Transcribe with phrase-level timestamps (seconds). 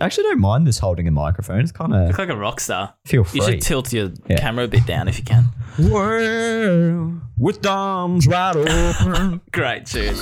[0.00, 1.60] I actually don't mind this holding a microphone.
[1.60, 2.94] It's kind of Look like a rock star.
[3.04, 3.40] feel free.
[3.40, 4.36] You should tilt your Yeah.
[4.38, 5.46] camera a bit down if you can.
[5.78, 9.40] Well, with thumbs right open.
[9.52, 10.14] Great tune.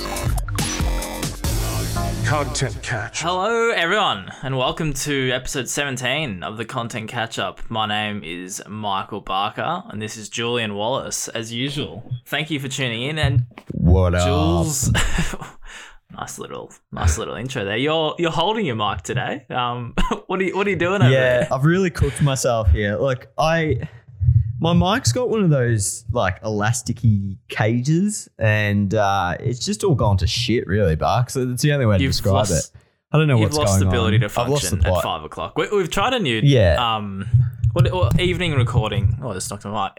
[2.25, 3.21] Content catch.
[3.21, 7.61] Hello, everyone, and welcome to episode 17 of the Content Catch Up.
[7.69, 12.11] My name is Michael Barker, and this is Julian Wallace, as usual.
[12.25, 14.25] Thank you for tuning in, and what up?
[14.27, 14.91] Jules.
[16.11, 17.77] nice little, nice little intro there.
[17.77, 19.45] You're you're holding your mic today.
[19.49, 19.93] Um,
[20.27, 21.53] what are you what are you doing over Yeah, there?
[21.53, 22.97] I've really cooked myself here.
[22.97, 23.87] Look, I
[24.59, 30.17] my mic's got one of those like elasticy cages, and uh, it's just all gone
[30.17, 31.29] to shit, really, Bark.
[31.29, 32.81] So that's the only way to You've describe lost- it.
[33.11, 34.29] I don't know You've what's lost the going ability on.
[34.29, 35.57] to I've lost the function at five o'clock.
[35.57, 36.75] We, we've tried a new Yeah.
[36.97, 37.25] um,
[37.71, 39.17] what, what evening recording?
[39.23, 39.91] Oh, it's not gonna lie.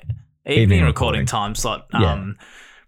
[0.45, 1.27] Evening, Evening recording recording.
[1.27, 1.87] time slot.
[1.95, 2.33] Yeah.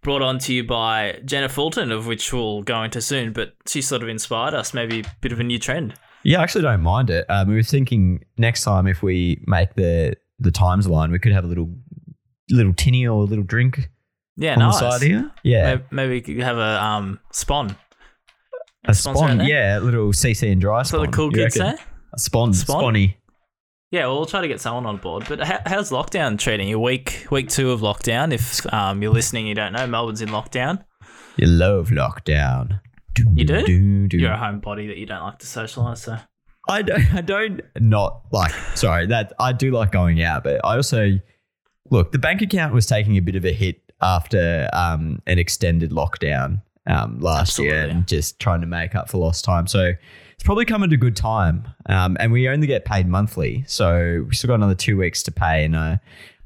[0.03, 3.33] Brought on to you by Jenna Fulton, of which we'll go into soon.
[3.33, 4.73] But she sort of inspired us.
[4.73, 5.95] Maybe a bit of a new trend.
[6.23, 7.25] Yeah, I actually don't mind it.
[7.29, 11.33] Um, we were thinking next time if we make the the times line, we could
[11.33, 11.71] have a little
[12.51, 13.91] little tinny or a little drink
[14.37, 14.81] Yeah, on nice.
[14.81, 15.31] the side here.
[15.45, 17.77] Yeah, Maybe, maybe we could have a um spawn.
[18.87, 19.41] a spawn.
[19.47, 21.11] Yeah, a little CC and dry That's what spawn.
[21.11, 21.75] the cool kids say.
[22.13, 22.81] A spawn, Spawn?
[22.81, 23.17] sponny.
[23.91, 25.25] Yeah, well, we'll try to get someone on board.
[25.29, 26.79] But how, how's lockdown treating you?
[26.79, 28.33] Week week two of lockdown.
[28.33, 30.85] If um, you're listening, you don't know Melbourne's in lockdown.
[31.37, 32.81] You love lockdown.
[33.35, 33.65] You do?
[33.65, 34.17] do, do.
[34.17, 35.99] You're a homebody that you don't like to socialise.
[35.99, 36.19] So
[36.69, 37.15] I don't.
[37.15, 38.53] I don't not like.
[38.77, 41.19] Sorry, that I do like going out, but I also
[41.91, 42.13] look.
[42.13, 46.63] The bank account was taking a bit of a hit after um, an extended lockdown
[46.87, 49.67] um, last year, and just trying to make up for lost time.
[49.67, 49.95] So
[50.41, 51.69] it's probably come at a good time.
[51.85, 55.31] Um, and we only get paid monthly, so we still got another two weeks to
[55.31, 55.67] pay.
[55.67, 56.01] And I,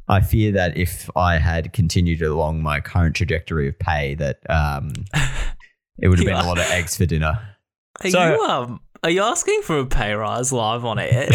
[0.08, 4.94] I fear that if I had continued along my current trajectory of pay, that um,
[6.00, 7.38] it would have been a lot of eggs for dinner.
[8.02, 11.28] are So- you um are you asking for a pay rise live on air?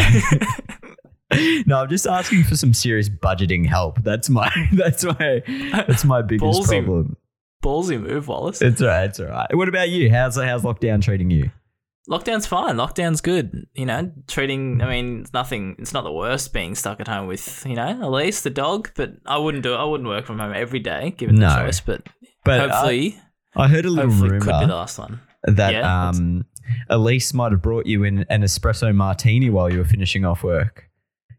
[1.65, 4.03] no, I'm just asking for some serious budgeting help.
[4.03, 6.83] That's my that's my that's my biggest Ballsy.
[6.83, 7.15] problem.
[7.63, 8.61] Ballsy move, Wallace.
[8.61, 9.05] It's all right.
[9.05, 9.47] It's all right.
[9.55, 10.11] What about you?
[10.11, 11.51] How's how's lockdown treating you?
[12.09, 12.75] Lockdown's fine.
[12.75, 13.67] Lockdown's good.
[13.75, 14.81] You know, treating.
[14.81, 15.75] I mean, it's nothing.
[15.77, 18.91] It's not the worst being stuck at home with you know Elise the dog.
[18.95, 19.77] But I wouldn't do it.
[19.77, 21.79] I wouldn't work from home every day given the choice.
[21.79, 22.07] But,
[22.43, 23.19] But hopefully,
[23.55, 25.21] I, I heard a little hopefully, could be the last one.
[25.43, 26.45] that Yeah, um,
[26.89, 30.89] Elise might have brought you in an espresso martini while you were finishing off work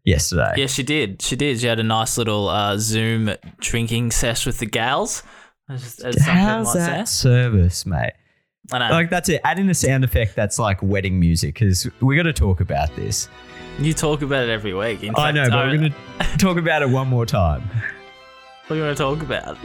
[0.05, 0.55] yesterday.
[0.57, 1.21] Yeah, she did.
[1.21, 1.59] She did.
[1.61, 5.23] She had a nice little uh, Zoom drinking sesh with the gals.
[5.69, 7.29] As, as How's that say.
[7.29, 8.13] service, mate?
[8.73, 8.91] I know.
[8.95, 9.41] Like that's it.
[9.45, 12.95] Add in a sound effect that's like wedding music because we got to talk about
[12.97, 13.29] this.
[13.79, 15.03] you talk about it every week.
[15.03, 17.69] In I fact, know, but we're going to talk about it one more time.
[18.67, 19.57] What do you want to talk about?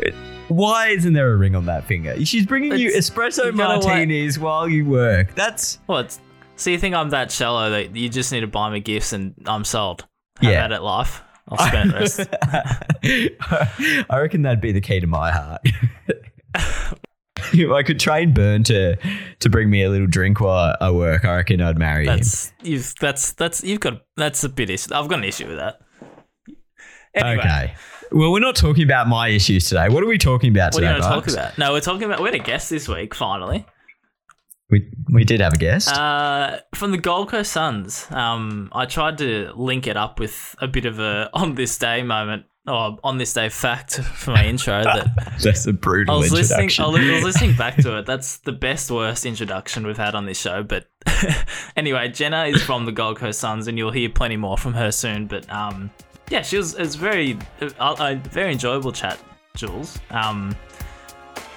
[0.47, 2.25] Why isn't there a ring on that finger?
[2.25, 3.85] She's bringing you It's- espresso you gotta wait.
[3.85, 5.35] martinis while you work.
[5.35, 6.17] That's What?
[6.55, 9.35] So you think I'm that shallow that you just need to buy me gifts and
[9.45, 10.07] I'm sold?
[10.41, 10.65] Have Yeah.
[10.65, 11.21] at it, life.
[11.49, 12.27] I'll spend the rest.
[14.09, 15.61] I reckon that'd be the key to my heart.
[17.53, 18.95] if I could train Burn to
[19.39, 22.19] to bring me a little drink while I work, I reckon I'd marry him.
[22.63, 24.93] You've that's that's you've got that's a bit issue.
[24.93, 25.79] I've got an issue with that.
[27.15, 27.73] Anyway, Okay.
[28.11, 29.89] Well, we're not talking about my issues today.
[29.89, 30.95] What are we talking about What are today?
[30.97, 31.57] you going to talk about?
[31.57, 33.15] No, we're talking about we had a guest this week.
[33.15, 33.65] Finally,
[34.69, 35.89] We we did have a guest.
[35.97, 38.05] uh, from the Gold Coast Suns.
[38.11, 42.03] Um, I tried to link it up with a bit of a on this day
[42.03, 46.31] moment or on this day fact for my intro that That's a brutal I was
[46.31, 46.63] listening.
[46.65, 46.85] introduction.
[46.85, 48.05] I was I was listening back to it.
[48.05, 50.63] That's the best worst introduction we've had on this show.
[50.63, 50.87] But
[51.77, 54.91] anyway, Jenna is from the Gold Coast Suns, and you'll hear plenty more from her
[54.91, 55.27] soon.
[55.27, 55.91] But um,
[56.29, 56.73] yeah, she was.
[56.75, 57.37] it's very,
[57.79, 59.19] a, very enjoyable chat,
[59.55, 59.99] Jules.
[60.09, 60.55] Um,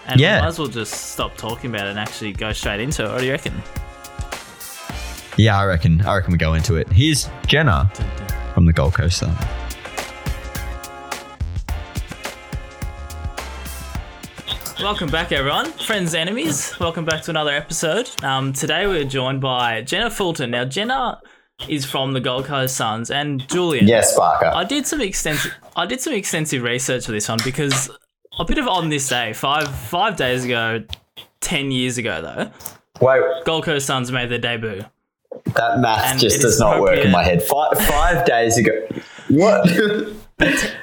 [0.07, 0.37] and Yeah.
[0.37, 3.11] we might as well just stop talking about it and actually go straight into it.
[3.11, 3.55] What do you reckon?
[5.37, 6.01] yeah, I reckon.
[6.03, 6.89] I reckon we go into it.
[6.93, 7.91] Here's Jenna
[8.55, 9.35] from the Gold Coast Sun.
[14.81, 15.73] Welcome back, everyone.
[15.73, 16.73] Friends, and enemies.
[16.79, 18.11] Welcome back to another episode.
[18.23, 20.53] Um, today we're joined by Jenna Fulton.
[20.53, 21.21] Now, Jenna
[21.69, 23.89] is from the Gold Coast Suns, and Julian.
[23.89, 24.47] Yes, Barker.
[24.55, 25.53] I did some extensive.
[25.75, 27.91] I did some extensive research for this one because
[28.39, 30.85] a bit of on this day, five five days ago,
[31.41, 32.51] ten years ago though,
[33.05, 34.85] Wait, Gold Coast Suns made their debut.
[35.55, 37.43] that math And just does not work in my head.
[37.43, 38.87] Five, five days ago.
[39.29, 39.69] What?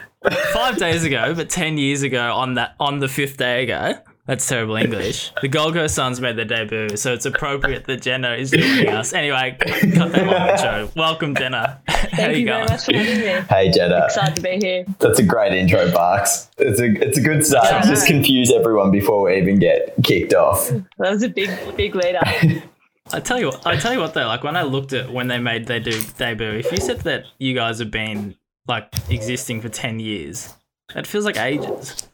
[0.53, 3.93] Five days ago, but ten years ago on that on the fifth day ago.
[4.27, 5.31] That's terrible English.
[5.43, 9.13] The Gold Coast Suns made their debut, so it's appropriate that Jenna is joining us.
[9.13, 10.89] Anyway, cut that long intro.
[10.99, 11.79] Welcome, Jenna.
[11.87, 12.65] How Thank you you going?
[12.65, 13.45] very much for having me.
[13.49, 14.05] hey, Jenna.
[14.05, 14.85] Excited to be here.
[14.97, 16.49] That's a great intro, Barks.
[16.57, 17.65] It's a it's a good start.
[17.69, 20.69] Yeah, Just confuse everyone before we even get kicked off.
[20.69, 22.25] That was a big, big lead up.
[23.13, 25.27] I tell you what, I tell you what though, like when I looked at when
[25.27, 28.33] they made their de- debut, if you said that you guys have been
[28.67, 30.53] like existing for ten years,
[30.93, 32.07] that feels like ages.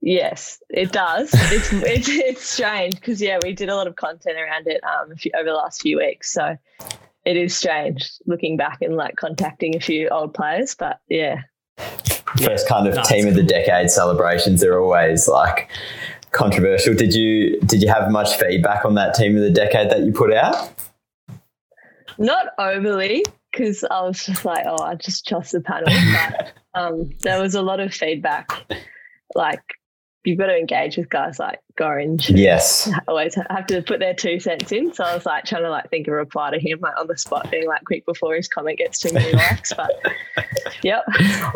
[0.00, 1.30] Yes, it does.
[1.32, 5.14] It's it's, it's strange because yeah, we did a lot of content around it um
[5.16, 6.56] few, over the last few weeks, so
[7.24, 10.74] it is strange looking back and like contacting a few old players.
[10.74, 11.42] But yeah,
[12.36, 15.68] First kind of No, team of the decade celebrations are always like
[16.30, 16.94] controversial.
[16.94, 20.12] Did you did you have much feedback on that team of the decade that you
[20.12, 20.72] put out?
[22.18, 25.88] not overly because I was just like, oh, I just trust the panel.
[26.12, 28.50] But um, there was a lot of feedback,
[29.34, 29.62] like.
[30.24, 32.28] You've got to engage with guys like Gorringe.
[32.36, 32.90] Yes.
[33.06, 34.92] always have to put their two cents in.
[34.92, 37.06] So I was like trying to like think of a reply to him like on
[37.06, 39.72] the spot, being like quick before his comment gets too many likes.
[39.72, 39.90] But
[40.82, 41.04] yep,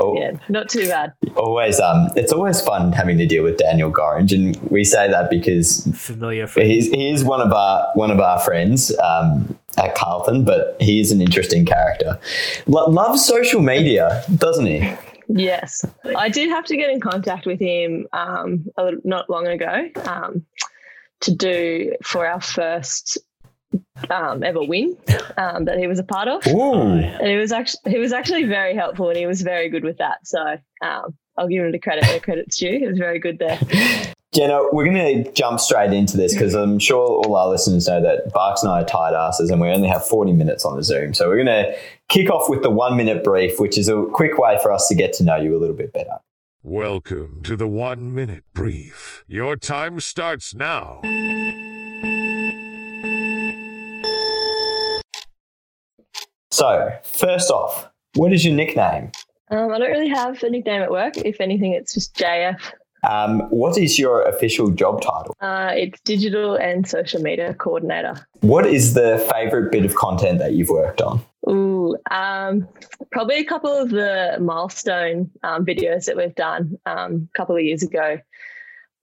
[0.00, 1.12] Oh, yeah, not too bad.
[1.36, 5.28] Always um it's always fun having to deal with Daniel Gorringe and we say that
[5.28, 6.70] because Familiar friend.
[6.70, 11.00] he's he is one of our one of our friends um, at Carlton, but he
[11.00, 12.18] is an interesting character.
[12.66, 14.92] Lo- loves social media, doesn't he?
[15.28, 15.84] Yes,
[16.16, 19.88] I did have to get in contact with him um, a little, not long ago
[20.04, 20.44] um,
[21.20, 23.18] to do for our first
[24.10, 24.96] um, ever win
[25.36, 26.46] um, that he was a part of.
[26.48, 26.82] Ooh.
[26.82, 29.98] And he was actually he was actually very helpful and he was very good with
[29.98, 30.26] that.
[30.26, 32.78] So um, I'll give him the credit where credit's due.
[32.78, 33.58] He was very good there.
[34.34, 38.00] Jenna, we're going to jump straight into this because I'm sure all our listeners know
[38.00, 40.82] that Barks and I are tight asses and we only have 40 minutes on the
[40.82, 41.12] Zoom.
[41.12, 41.76] So we're going to
[42.08, 44.94] kick off with the one minute brief, which is a quick way for us to
[44.94, 46.16] get to know you a little bit better.
[46.62, 49.22] Welcome to the one minute brief.
[49.28, 51.02] Your time starts now.
[56.50, 59.12] So, first off, what is your nickname?
[59.50, 61.18] Um, I don't really have a nickname at work.
[61.18, 62.58] If anything, it's just JF.
[63.08, 65.36] Um, what is your official job title?
[65.40, 68.26] Uh, it's digital and social media coordinator.
[68.40, 71.24] What is the favorite bit of content that you've worked on?
[71.48, 72.68] Ooh, um,
[73.10, 77.62] probably a couple of the milestone um, videos that we've done um, a couple of
[77.62, 78.18] years ago.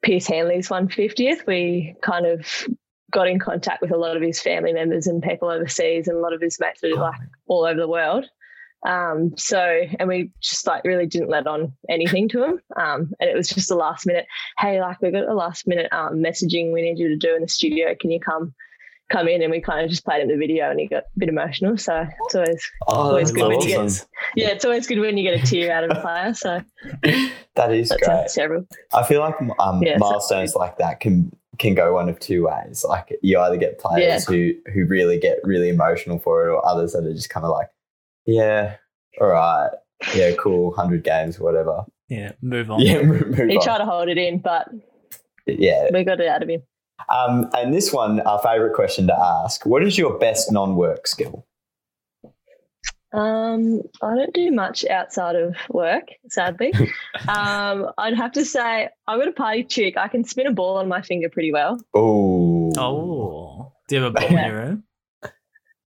[0.02, 2.68] Pearce Hanley's 150th, we kind of
[3.12, 6.22] got in contact with a lot of his family members and people overseas, and a
[6.22, 8.25] lot of his mates are like all over the world.
[8.88, 12.62] Um, so, and we just like really didn't let on anything to him.
[12.78, 14.26] Um, and it was just a last minute,
[14.58, 17.42] hey, like we got a last minute um, messaging we need you to do in
[17.42, 17.94] the studio.
[18.00, 18.54] Can you come?
[19.12, 21.06] Come in and we kind of just played him the video and he got a
[21.18, 21.76] bit emotional.
[21.80, 24.06] So it's always Oh, Always good when you get-
[24.36, 26.31] yeah, it's always good when you get a tear out of a player.
[26.36, 26.62] So
[27.56, 28.30] That is that's great.
[28.30, 28.68] several.
[28.94, 32.46] I feel like um, Yeah, so- milestones like that can can go one of two
[32.48, 32.86] ways.
[32.88, 36.94] Like you either get players who who really get really emotional for it, or others
[36.94, 37.68] that are just kind of like,
[38.34, 38.76] yeah,
[39.20, 39.70] all right,
[40.16, 41.84] yeah, cool, hundred games, whatever.
[42.10, 42.81] Yeah, move on.
[42.86, 43.64] Yeah, move, move He on.
[43.64, 44.68] tried to hold it in, but
[45.46, 45.88] yeah.
[45.94, 46.62] we got it out of him.
[47.10, 51.46] Um, and this one, our favorite question to ask: What is your best non-work skill?
[53.12, 56.72] Um, I don't do much outside of work, sadly.
[57.28, 59.98] um, I'd have to say I've got a party trick.
[59.98, 61.80] I can spin a ball on my finger pretty well.
[61.96, 64.84] Oh, Oh, do you have a ball in your room?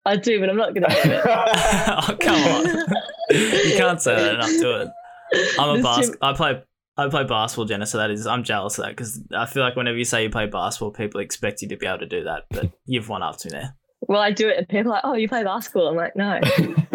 [0.06, 1.22] I do, but I'm not going to do it.
[1.25, 2.66] oh, come on.
[3.31, 4.88] You can't say that and not do it.
[5.60, 6.63] I'm a This bas- I play
[6.98, 7.86] I play basketball, Jenna.
[7.86, 10.30] So that is I'm jealous of that because I feel like whenever you say you
[10.30, 12.44] play basketball, people expect you to be able to do that.
[12.50, 13.76] But you've won up to me there.
[14.02, 16.40] Well, I do it, and people are like, "Oh, you play basketball?" I'm like, "No,"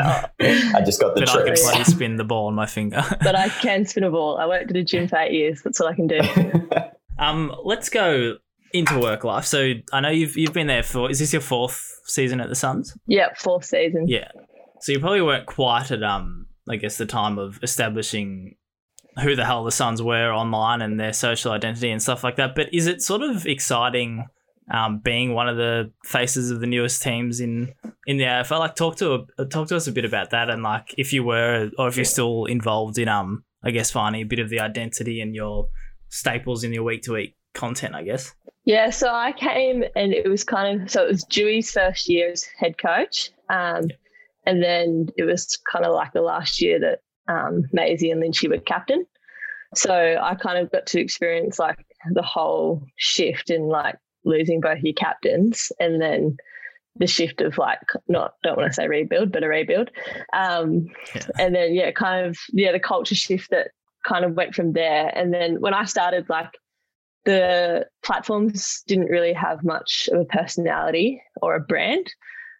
[0.00, 1.62] I just got the But I can tricks.
[1.62, 3.02] bloody spin the ball on my finger.
[3.22, 4.38] but I can spin a ball.
[4.38, 5.62] I worked at a gym for eight years.
[5.62, 6.20] That's all I can do.
[7.18, 8.36] um, let's go
[8.72, 9.44] into work life.
[9.44, 11.10] So I know you've you've been there for.
[11.10, 12.96] Is this your fourth season at the Suns?
[13.06, 14.06] yeah, fourth season.
[14.08, 14.30] Yeah.
[14.80, 18.56] So you probably weren't quite at um I guess the time of establishing
[19.22, 22.54] who the hell the Suns were online and their social identity and stuff like that.
[22.54, 24.26] But is it sort of exciting
[24.70, 27.72] um, being one of the faces of the newest teams in
[28.06, 28.58] in the AFL?
[28.58, 31.70] Like talk to talk to us a bit about that and like if you were
[31.78, 35.20] or if you're still involved in um I guess finding a bit of the identity
[35.20, 35.68] and your
[36.10, 38.34] staples in your week to week content, I guess.
[38.68, 42.30] Yeah, so I came and it was kind of so it was Dewey's first year
[42.32, 43.84] as head coach, um,
[44.44, 46.98] and then it was kind of like the last year that
[47.32, 49.06] um, Maisie and Lynchy were captain.
[49.74, 51.82] So I kind of got to experience like
[52.12, 53.96] the whole shift in like
[54.26, 56.36] losing both your captains, and then
[56.96, 59.88] the shift of like not don't want to say rebuild, but a rebuild,
[60.34, 61.22] um, Yeah.
[61.38, 63.68] and then yeah, kind of yeah the culture shift that
[64.06, 65.10] kind of went from there.
[65.14, 66.50] And then when I started like
[67.28, 72.10] the platforms didn't really have much of a personality or a brand.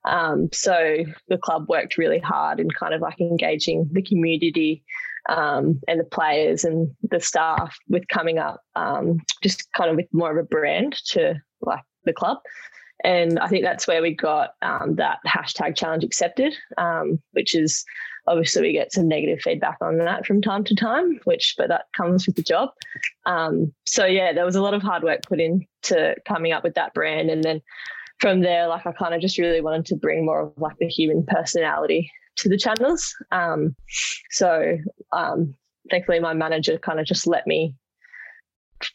[0.05, 4.85] Um, so the club worked really hard in kind of like engaging the community
[5.31, 10.13] um, and the players and the staff with coming up um, just kind of with
[10.13, 12.37] more of a brand to like the club.
[13.03, 17.87] And I think that's where we got um, that hashtag challenge accepted, um, which is
[18.29, 21.87] obviously we get some negative feedback on that from time to time, which but that
[21.97, 22.71] comes with the job.
[23.27, 26.75] Um, so yeah, there was a lot of hard work put into coming up with
[26.75, 27.61] that brand, and then
[28.21, 30.89] from there, like I kind of just really wanted to bring more of like the
[30.89, 33.15] human personality to the channels.
[33.33, 33.75] Um,
[34.31, 34.79] so
[35.13, 35.55] um,
[35.91, 37.75] thankfully, my manager kind of just let me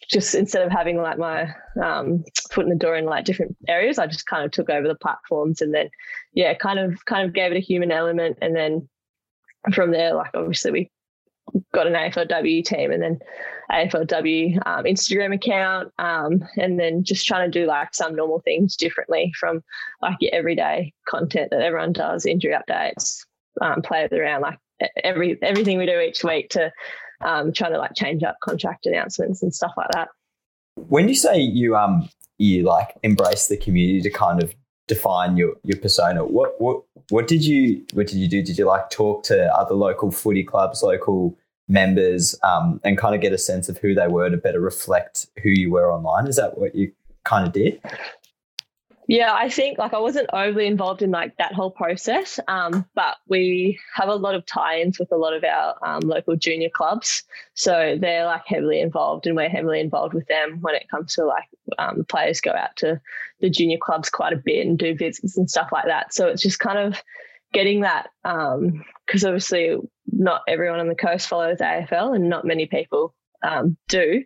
[0.09, 3.99] just instead of having like my um, foot in the door in like different areas,
[3.99, 5.89] I just kind of took over the platforms and then,
[6.33, 8.87] yeah, kind of kind of gave it a human element, and then
[9.73, 10.91] from there, like obviously we
[11.73, 13.19] got an AFLW team and then
[13.71, 18.75] AFLW um, Instagram account, um, and then just trying to do like some normal things
[18.75, 19.63] differently from
[20.01, 23.25] like your everyday content that everyone does, injury updates,
[23.61, 24.57] um, play around like
[25.03, 26.71] every everything we do each week to
[27.21, 30.09] um, trying to like change up contract announcements and stuff like that.
[30.75, 34.53] When you say you um you like embrace the community to kind of
[34.93, 38.41] define your your persona, what what what did you what did you do?
[38.41, 43.21] Did you like talk to other local footy clubs, local members, um, and kind of
[43.21, 46.27] get a sense of who they were to better reflect who you were online?
[46.27, 46.91] Is that what you
[47.23, 47.79] kind of did?
[49.07, 53.17] Yeah, I think like I wasn't overly involved in like that whole process, um, but
[53.27, 57.23] we have a lot of tie-ins with a lot of our um, local junior clubs,
[57.53, 61.25] so they're like heavily involved, and we're heavily involved with them when it comes to
[61.25, 62.99] like um, players go out to
[63.41, 66.13] the junior clubs quite a bit and do visits and stuff like that.
[66.13, 67.01] So it's just kind of
[67.51, 69.75] getting that because um, obviously
[70.11, 74.23] not everyone on the coast follows AFL, and not many people um, do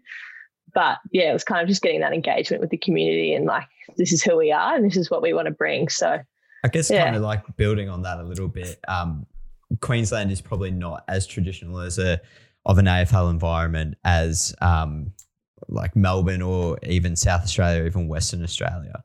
[0.74, 3.68] but yeah, it was kind of just getting that engagement with the community and like,
[3.98, 5.90] this is who we are and this is what we want to bring.
[5.90, 6.20] So
[6.64, 7.06] I guess yeah.
[7.06, 8.80] kind of like building on that a little bit.
[8.88, 9.26] Um,
[9.82, 12.20] Queensland is probably not as traditional as a
[12.66, 15.14] of an AFL environment as um,
[15.70, 19.04] like Melbourne or even South Australia, or even Western Australia.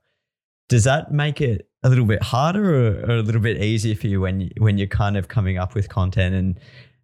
[0.68, 4.06] Does that make it a little bit harder or, or, a little bit easier for
[4.06, 6.60] you when when you're kind of coming up with content and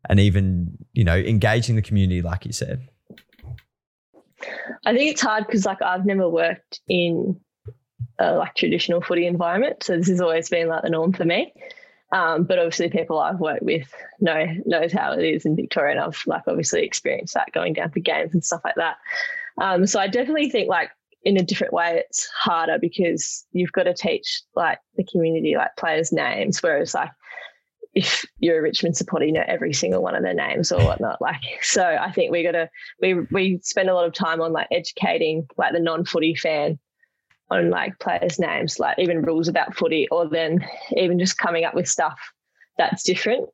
[0.09, 2.89] and even you know engaging the community, like you said?
[4.85, 7.41] I think it's hard because like I've never worked in
[8.19, 11.53] a like traditional footy environment, so this has always been like the norm for me.
[12.11, 16.01] Um, but obviously, people I've worked with know knows how it is in Victoria, and
[16.01, 18.97] I've like obviously experienced that going down for games and stuff like that.
[19.61, 20.91] Um, so I definitely think like
[21.25, 25.77] in a different way, it's harder because you've got to teach like the community like
[25.77, 27.11] players' names, whereas like
[27.99, 31.19] if you're a Richmond supporter, you know every single one of their names or whatnot.
[31.29, 32.71] Like, so I think we got to
[33.03, 36.79] we we spend a lot of time on like educating like the non-footy fan
[37.51, 40.65] on like players' names, like even rules about footy, or then
[40.97, 42.19] even just coming up with stuff
[42.79, 43.49] that's different,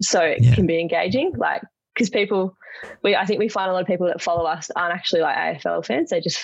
[0.00, 0.54] so it yeah.
[0.54, 1.32] can be engaging.
[1.36, 1.62] Like,
[1.94, 2.56] because people,
[3.02, 5.36] we I think we find a lot of people that follow us aren't actually like
[5.36, 6.40] AFL fans; they just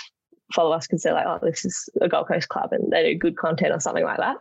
[0.53, 3.19] follow us because they're like, oh, this is a Gold Coast club, and they do
[3.19, 4.37] good content or something like that.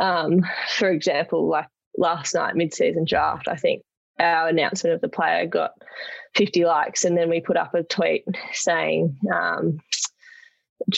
[0.00, 0.44] Um,
[0.76, 1.66] for example, like
[1.98, 3.82] last night mid-season draft, I think
[4.18, 5.72] our announcement of the player got
[6.34, 9.16] 50 likes, and then we put up a tweet saying.
[9.32, 9.78] Um,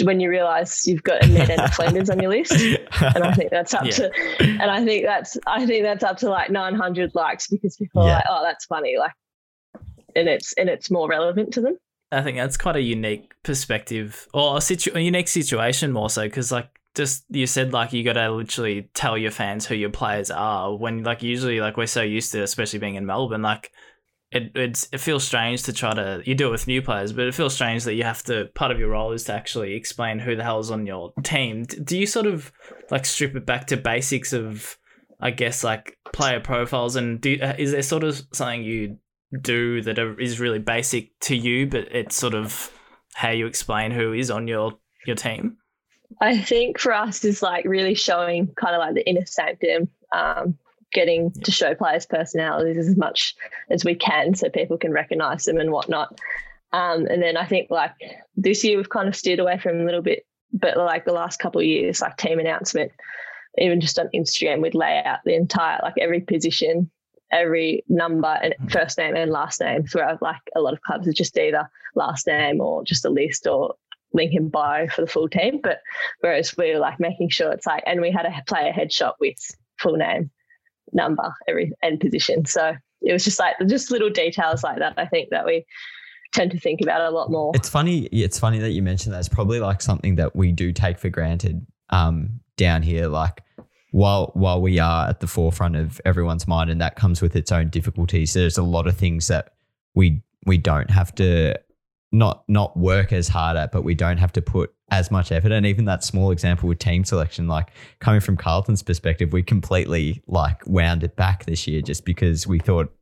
[0.03, 3.51] when you realise you've got a Ned and Flanders on your list, and I think
[3.51, 3.91] that's up yeah.
[3.91, 8.05] to, and I think that's I think that's up to like 900 likes because people
[8.05, 8.11] yeah.
[8.11, 9.13] are like, oh, that's funny, like,
[10.15, 11.77] and it's and it's more relevant to them.
[12.13, 16.23] I think that's quite a unique perspective or a, situ- a unique situation more so
[16.23, 19.91] because like just you said like you got to literally tell your fans who your
[19.91, 23.71] players are when like usually like we're so used to especially being in Melbourne like
[24.33, 27.35] it it feels strange to try to you do it with new players but it
[27.35, 30.37] feels strange that you have to part of your role is to actually explain who
[30.37, 31.65] the hell's on your team.
[31.65, 32.53] Do you sort of
[32.91, 34.77] like strip it back to basics of
[35.21, 38.99] I guess like player profiles and do uh, is there sort of something you
[39.41, 42.73] do that is really basic to you but it's sort of
[43.15, 44.73] how you explain who is on your
[45.07, 45.57] your team
[46.21, 50.59] I think for us is like really showing kind of like the inner sanctum, um,
[50.93, 53.35] getting to show players' personalities as much
[53.71, 56.19] as we can so people can recognize them and whatnot.
[56.73, 57.93] Um, and then I think like
[58.37, 61.39] this year we've kind of steered away from a little bit, but like the last
[61.39, 62.93] couple of years, like team announcement,
[63.59, 66.91] even just on Instagram, we'd lay out the entire, like every position,
[67.33, 68.67] every number and hmm.
[68.69, 69.85] first name and last name.
[69.93, 73.47] Where like a lot of clubs are just either last name or just a list
[73.47, 73.75] or
[74.13, 75.61] link in bio for the full team.
[75.63, 75.81] But
[76.21, 79.37] whereas we were like making sure it's like, and we had a player headshot with
[79.79, 80.31] full name,
[80.93, 82.45] number, every and position.
[82.47, 84.95] So it was just like just little details like that.
[84.97, 85.65] I think that we
[86.33, 87.53] tend to think about a lot more.
[87.55, 88.07] It's funny.
[88.07, 89.21] It's funny that you mentioned that.
[89.21, 93.09] It's probably like something that we do take for granted um, down here.
[93.09, 93.43] Like
[93.93, 97.51] while while we are at the forefront of everyone's mind, and that comes with its
[97.51, 98.35] own difficulties.
[98.35, 99.55] There's a lot of things that
[99.95, 101.59] we we don't have to
[102.13, 105.53] not not work as hard at, but we don't have to put as much effort.
[105.53, 107.69] And even that small example with team selection, like
[108.01, 112.59] coming from Carlton's perspective, we completely like wound it back this year just because we
[112.59, 112.93] thought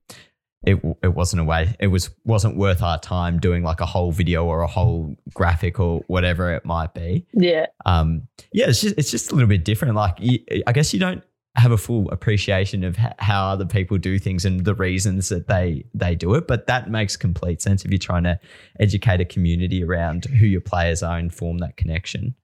[0.64, 4.10] it it wasn't a way it was wasn't worth our time doing like a whole
[4.10, 7.26] video or a whole graphic or whatever it might be.
[7.32, 7.66] Yeah.
[7.86, 9.94] Um, yeah, it's just it's just a little bit different.
[9.94, 11.22] Like you, I guess you don't
[11.58, 15.84] have a full appreciation of how other people do things and the reasons that they
[15.94, 18.38] they do it, but that makes complete sense if you're trying to
[18.80, 22.34] educate a community around who your players are and form that connection.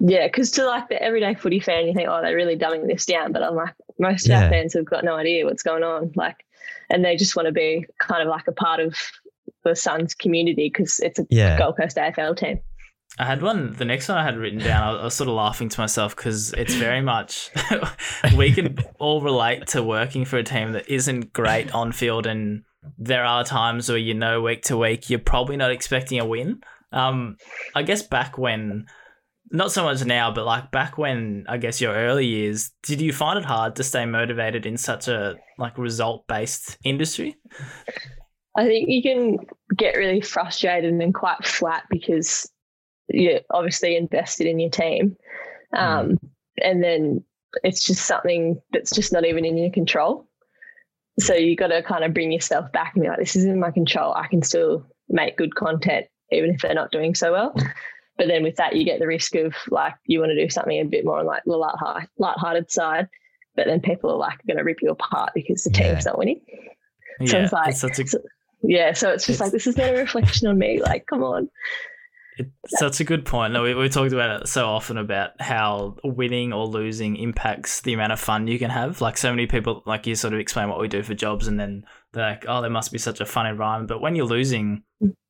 [0.00, 3.06] Yeah, because to like the everyday footy fan, you think, oh, they're really dumbing this
[3.06, 3.30] down.
[3.32, 4.44] But I'm like, most of Yeah.
[4.44, 6.10] our fans have got no idea what's going on.
[6.16, 6.44] Like,
[6.90, 8.96] and they just want to be kind of like a part of
[9.64, 11.56] the Suns community because it's a Yeah.
[11.56, 12.58] Gold Coast AFL team.
[13.18, 13.74] I had one.
[13.74, 15.80] The next one I had written down, I was, I was sort of laughing to
[15.80, 17.50] myself because it's very much
[18.36, 22.62] we can all relate to working for a team that isn't great on field, and
[22.98, 26.60] there are times where you know week to week you're probably not expecting a win.
[26.90, 27.36] Um,
[27.74, 28.86] I guess back when,
[29.50, 33.12] not so much now, but like back when I guess your early years, did you
[33.12, 37.36] find it hard to stay motivated in such a like result based industry?
[38.56, 39.38] I think you can
[39.76, 42.50] get really frustrated and quite flat because
[43.08, 45.16] you're obviously invested in your team.
[45.76, 46.18] Um,
[46.62, 47.24] And then
[47.64, 50.28] it's just something that's just not even in your control.
[51.18, 53.58] So you got to kind of bring yourself back and be like, this is in
[53.60, 54.12] my control.
[54.14, 57.54] I can still make good content, even if they're not doing so well.
[58.18, 60.78] But then with that, you get the risk of like, you want to do something
[60.78, 61.74] a bit more on like the light,
[62.18, 63.08] light-hearted side.
[63.56, 65.92] But then people are like going to rip you apart because the Yeah.
[65.92, 66.40] team's not winning.
[67.26, 68.18] So yeah, it's like, it's a so-
[68.62, 70.80] yeah, so it's just It's- like this is not a reflection on me.
[70.82, 71.48] Like, come on.
[72.64, 73.52] It's such a good point.
[73.52, 77.92] No, we, we talked about it so often about how winning or losing impacts the
[77.92, 79.00] amount of fun you can have.
[79.00, 81.58] Like so many people, like you sort of explain what we do for jobs, and
[81.58, 84.82] then they're like, "Oh, there must be such a fun environment." But when you're losing,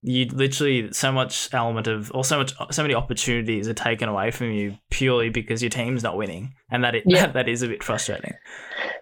[0.02, 4.30] you literally so much element of, or so much, so many opportunities are taken away
[4.30, 7.26] from you purely because your team's not winning, and that it, Yeah.
[7.32, 8.34] that is a bit frustrating.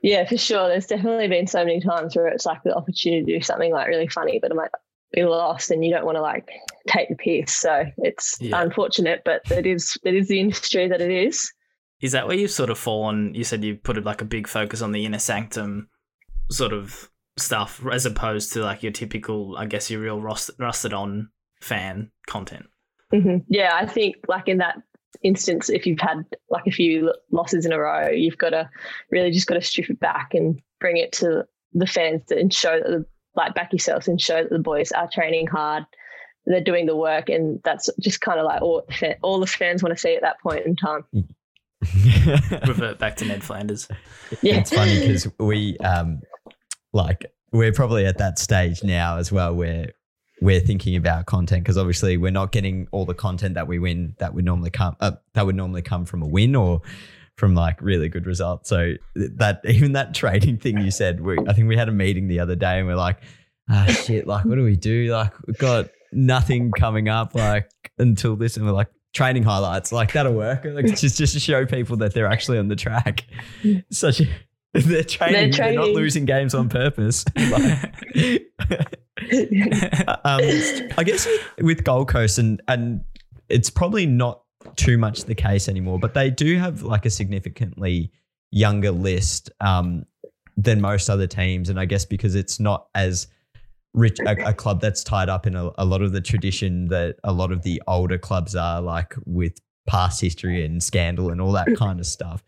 [0.02, 0.68] Yeah, for sure.
[0.68, 3.88] There's definitely been so many times where it's like the opportunity to do something like
[3.88, 4.70] really funny, but I'm like,
[5.12, 6.48] be lost and you don't want to like
[6.88, 7.54] take the piss.
[7.56, 8.60] So it's Yeah.
[8.62, 11.52] unfortunate, but it is it is the industry that it is.
[12.00, 13.34] Is that where you've sort of fallen?
[13.34, 15.88] You said you put like a big focus on the inner sanctum
[16.50, 20.92] sort of stuff as opposed to like your typical, I guess, your real rust- rusted
[20.92, 22.66] on fan content.
[23.10, 24.76] hmm Yeah, I think like in that
[25.22, 28.68] instance, if you've had like a few losses in a row, you've got to
[29.10, 31.44] really just got to strip it back and bring it to
[31.74, 35.08] the fans and show that the, like back yourselves and show that the boys are
[35.12, 35.84] training hard.
[36.46, 39.82] They're doing the work, and that's just kind of like all, the all the fans
[39.82, 41.04] want to see at that point in time.
[42.66, 43.88] Revert back to Ned Flanders.
[44.42, 46.20] Yeah, it's funny because we um
[46.92, 49.92] like we're probably at that stage now as well where
[50.42, 54.14] we're thinking about content because obviously we're not getting all the content that we win
[54.18, 56.82] that would normally come uh, that would normally come from a win or
[57.40, 58.68] from like really good results.
[58.68, 62.28] So that even that trading thing you said we, i think we had a meeting
[62.28, 63.18] the other day and we're like
[63.70, 65.06] ah shit like what do we do?
[65.06, 70.12] Like we've got nothing coming up like until this and we're like training highlights like
[70.12, 70.64] that'll work.
[70.66, 73.24] Like just just to show people that they're actually on the track.
[73.90, 74.26] Such a
[74.74, 77.24] they're training, they're, not losing games on purpose.
[77.34, 78.46] Like-
[80.24, 80.40] um,
[80.96, 83.02] I guess with, with Gold Coast and and
[83.48, 84.39] it's probably not
[84.76, 88.10] too much the case anymore, but they do have like a significantly
[88.50, 90.04] younger list um,
[90.56, 93.26] than most other teams, and I guess because it's not as
[93.94, 97.16] rich a, a club that's tied up in a, a lot of the tradition that
[97.24, 101.52] a lot of the older clubs are, like with past history and scandal and all
[101.52, 102.42] that kind of stuff.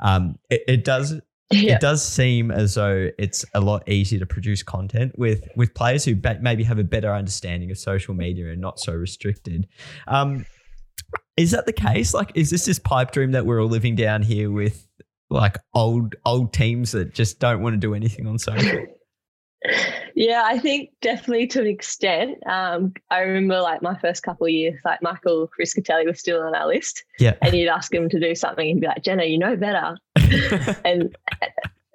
[0.00, 1.74] Um, it, it does yeah.
[1.74, 6.04] it does seem as though it's a lot easier to produce content with with players
[6.04, 9.68] who ba- maybe have a better understanding of social media and not so restricted.
[10.08, 10.46] Um,
[11.36, 12.14] is that the case?
[12.14, 14.86] Like, is this this pipe dream that we're all living down here with,
[15.30, 18.86] like old old teams that just don't want to do anything on social?
[20.14, 22.38] Yeah, I think definitely to an extent.
[22.46, 26.54] Um, I remember like my first couple of years, like Michael Rischitelli was still on
[26.54, 27.34] our list, Yeah.
[27.42, 29.96] and you'd ask him to do something, and he'd be like, "Jenna, you know better,"
[30.84, 31.14] and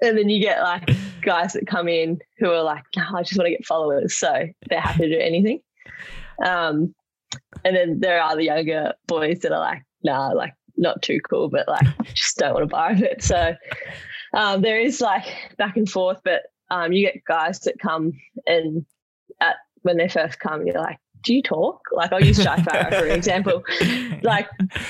[0.02, 0.90] and then you get like
[1.24, 4.48] guys that come in who are like, no, "I just want to get followers," so
[4.70, 5.62] they're happy to do anything.
[6.46, 6.94] Um,
[7.64, 11.50] and then there are the younger boys that are like, "Nah, like not too cool,
[11.50, 13.56] but like just don't want to buy it." So
[14.34, 15.26] um, there is like
[15.58, 18.14] back and forth, but um, you get guys that come
[18.46, 18.86] and
[19.42, 21.82] at, when they first come, you're like, do you talk?
[21.92, 23.64] Like I'll use Jy Farrar for example.
[24.24, 24.48] Like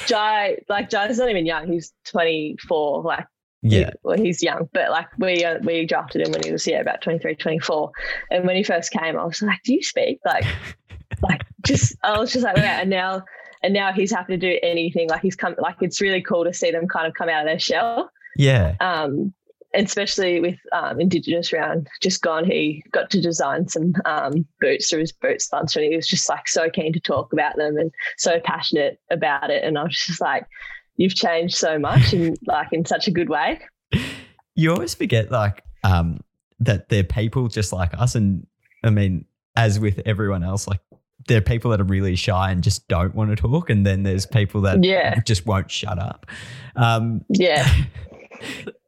[0.08, 1.72] Jy, like Jy's not even young.
[1.72, 3.02] He's 24.
[3.04, 3.26] Like
[3.62, 6.66] yeah, he- well, he's young, but like we uh, we drafted him when he was
[6.68, 7.92] yeah about 23, 24.
[8.30, 10.20] And when he first came, I was like, do you speak?
[10.26, 10.46] Like,
[11.22, 13.24] like just I was just like, wow, and now
[13.64, 15.10] and now he's happy to do anything.
[15.10, 17.48] Like he's come like it's really cool to see them kind of come out of
[17.48, 18.12] their shell.
[18.38, 18.76] Yeah.
[18.80, 19.34] Um
[19.74, 25.00] especially with um, Indigenous round just gone, he got to design some um, boots through
[25.00, 25.80] his boot sponsor.
[25.80, 29.50] And he was just like so keen to talk about them and so passionate about
[29.50, 29.64] it.
[29.64, 30.46] And I was just like,
[30.98, 33.62] you've changed so much and like in such a good way.
[34.56, 36.20] You always forget like um
[36.60, 38.46] that they're people just like us and
[38.84, 40.82] I mean, as with everyone else, like
[41.28, 44.04] there are people that are really shy and just don't want to talk, and then
[44.04, 45.20] there's people that Yeah.
[45.22, 46.26] just won't shut up.
[46.76, 47.68] Um, Yeah.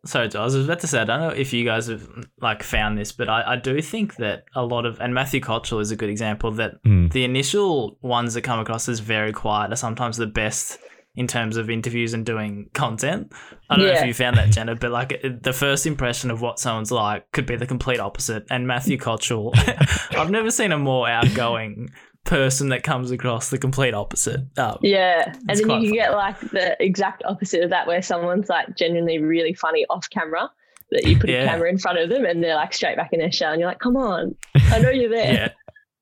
[0.06, 2.06] Sorry, Joe, I was about to say, I don't know if you guys have
[2.41, 5.80] like found this, but I, I do think that a lot of, and Matthew Cottrell
[5.80, 7.08] is a good example, that Hmm.
[7.08, 10.78] the initial ones that come across as very quiet are sometimes the best
[11.15, 13.32] in terms of interviews and doing content.
[13.69, 16.58] I don't know if you found that, Jenna, but like the first impression of what
[16.60, 18.46] someone's like could be the complete opposite.
[18.50, 19.54] And Matthew Cottrell,
[20.17, 21.91] I've never seen a more outgoing
[22.25, 24.41] person that comes across the complete opposite.
[24.57, 25.33] Um, Yeah.
[25.49, 29.19] And then you can get like the exact opposite of that where someone's like genuinely
[29.19, 30.49] really funny off camera.
[30.91, 31.43] That you put Yeah.
[31.43, 33.59] a camera in front of them and they're like straight back in their shell and
[33.59, 35.33] you're like, come on, I know you're there.
[35.33, 35.49] yeah.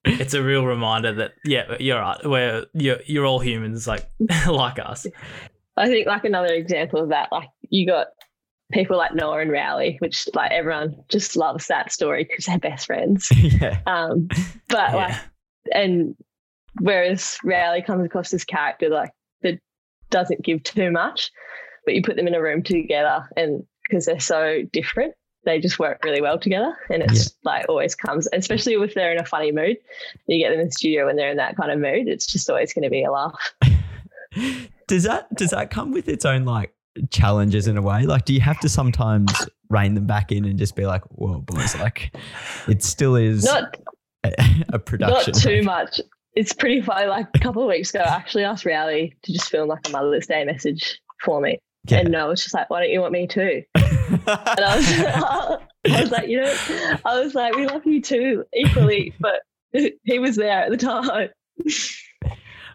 [0.04, 2.18] It's a real reminder that yeah, you're right.
[2.26, 4.10] We're you're you're all humans like
[4.48, 5.06] like us.
[5.78, 8.08] I think like another example of that, like you got
[8.74, 12.88] people like Noah and Rowley, which like everyone just loves that story because they're best
[12.88, 13.30] friends.
[13.36, 13.80] yeah.
[13.86, 14.28] Um,
[14.70, 15.20] but like, Yeah.
[15.74, 16.16] And
[16.80, 19.60] whereas Rowley comes across this character like that
[20.10, 21.32] doesn't give too much,
[21.86, 25.80] but you put them in a room together and because they're so different, they just
[25.80, 26.76] work really well together.
[26.90, 29.78] And it's like always comes, especially if they're in a funny mood.
[30.28, 32.50] You get them in the studio when they're in that kind of mood, it's just
[32.50, 33.54] always going to be a laugh.
[34.88, 36.74] Does that does that come with its own like
[37.12, 38.06] challenges in a way?
[38.06, 39.32] Like, do you have to sometimes
[39.70, 42.14] rein them back in and just be like, "Whoa, boys!" Like,
[42.68, 43.78] it still is Not
[44.40, 45.34] a, a production.
[45.34, 46.02] Not too much.
[46.36, 47.08] It's pretty funny.
[47.08, 49.92] Like a couple of weeks ago, I actually asked Rowley to just film like a
[49.92, 51.60] Mother's Day message for me.
[51.86, 52.00] Yeah.
[52.00, 53.64] And Noah was just like, why don't you want me too?
[54.12, 54.88] And I was,
[55.96, 56.54] I was like, you know,
[57.06, 59.14] I was like, we love you too equally.
[59.22, 59.40] But
[60.04, 61.30] he was there at the time.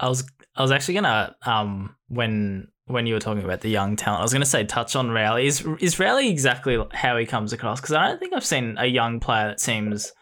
[0.01, 0.25] I was
[0.57, 4.23] I was actually gonna um when when you were talking about the young talent, I
[4.23, 5.47] was gonna say touch on Rowley.
[5.47, 7.81] Is is Rowley exactly how he comes across?
[7.81, 10.13] Because I don't think I've seen a young player that seems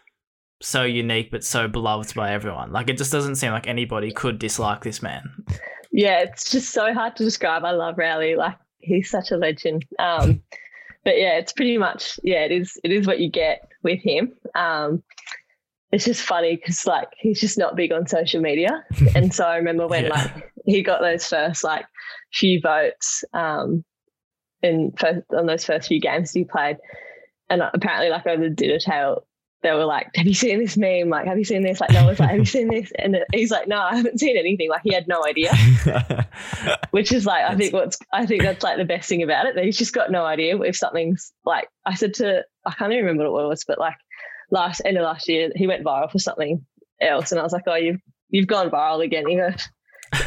[0.61, 2.71] so unique but so beloved by everyone.
[2.71, 5.23] Like it just doesn't seem like anybody could dislike this man.
[5.91, 7.63] Yeah, it's just so hard to describe.
[7.63, 8.35] I love Rowley.
[8.35, 9.85] Like he's such a legend.
[9.99, 10.41] Um,
[11.03, 12.79] but yeah, it's pretty much yeah, it is.
[12.83, 14.33] It is what you get with him.
[14.55, 15.03] Um,
[15.91, 18.83] it's just funny because like he's just not big on social media,
[19.15, 20.09] and so I remember when Yeah.
[20.09, 21.85] like he got those first like
[22.33, 23.85] few votes um,
[24.61, 26.77] in first, on those first few games he played,
[27.49, 29.25] and apparently like over the dinner table.
[29.65, 31.09] They were like, "Have you seen this meme?
[31.09, 33.49] Like, have you seen this?" Like, no one's like, "Have you seen this?" And he's
[33.49, 35.51] like, "No, I haven't seen anything." Like, he had no idea
[36.91, 39.55] which is like I think what's I think that's like the best thing about it.
[39.55, 43.05] That he's just got no idea if something's like I said to I can't even
[43.05, 43.95] remember what it was, but like
[44.51, 46.63] last end of last year he went viral for something
[47.01, 49.27] else, and I was like, oh, you've you've gone viral again.
[49.27, 49.67] He goes,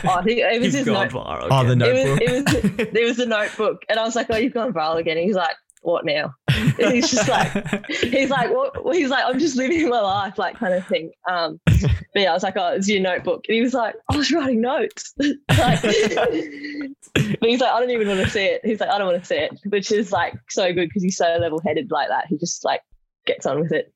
[0.05, 1.13] oh, I think it was his You've gone note.
[1.13, 1.49] viral.
[1.51, 2.21] oh, the notebook.
[2.21, 4.73] It was it was it was the notebook, and I was like, oh, you've gone
[4.73, 5.17] viral again.
[5.17, 6.35] He's like, what now?
[6.79, 8.85] And he's just like he's like, what?
[8.85, 11.11] well, He's like, I'm just living my life, like kind of thing.
[11.29, 11.81] Um, but
[12.15, 13.45] yeah, I was like, oh, it's your notebook.
[13.49, 15.15] And he was like, I was writing notes.
[15.19, 18.61] like, but he's like, I don't even want to see it.
[18.65, 21.17] He's like, I don't want to see it, which is like so good because he's
[21.17, 22.27] so level headed like that.
[22.29, 22.83] He just like
[23.27, 23.93] gets on with it.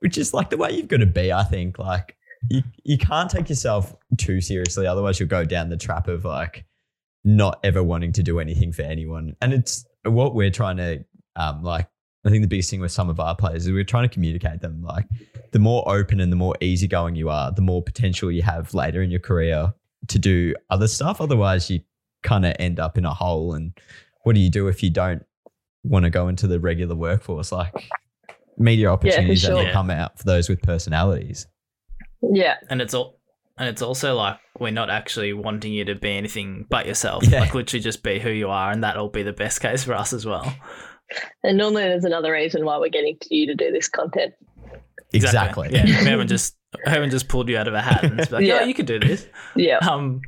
[0.00, 1.32] which is like the way you've got to be.
[1.32, 2.16] I think like
[2.50, 6.64] you you can't take yourself too seriously, otherwise you'll go down the trap of like
[7.24, 9.34] not ever wanting to do anything for anyone.
[9.40, 11.04] And it's what we're trying to
[11.36, 11.88] um like.
[12.26, 14.60] I think the biggest thing with some of our players is we're trying to communicate
[14.60, 15.06] them like
[15.52, 19.00] the more open and the more easygoing you are, the more potential you have later
[19.00, 19.72] in your career
[20.08, 21.20] to do other stuff.
[21.20, 21.80] Otherwise, you
[22.22, 23.54] kind of end up in a hole.
[23.54, 23.78] And
[24.22, 25.24] what do you do if you don't
[25.84, 27.52] want to go into the regular workforce?
[27.52, 27.72] Like
[28.58, 29.64] media opportunities that sure.
[29.64, 31.46] will come out for those with personalities.
[32.22, 33.20] Yeah, and it's all
[33.58, 37.24] and it's also like we're not actually wanting you to be anything but yourself.
[37.26, 37.40] Yeah.
[37.40, 40.12] Like literally just be who you are and that'll be the best case for us
[40.12, 40.52] as well.
[41.42, 44.34] And normally there's another reason why we're getting to you to do this content.
[45.12, 45.68] Exactly.
[45.72, 45.84] Yeah.
[45.84, 48.44] We haven't just we haven't just pulled you out of a hat and it's like,
[48.44, 48.64] yeah, Yeah.
[48.64, 49.26] you could do this.
[49.54, 50.20] Yeah, Um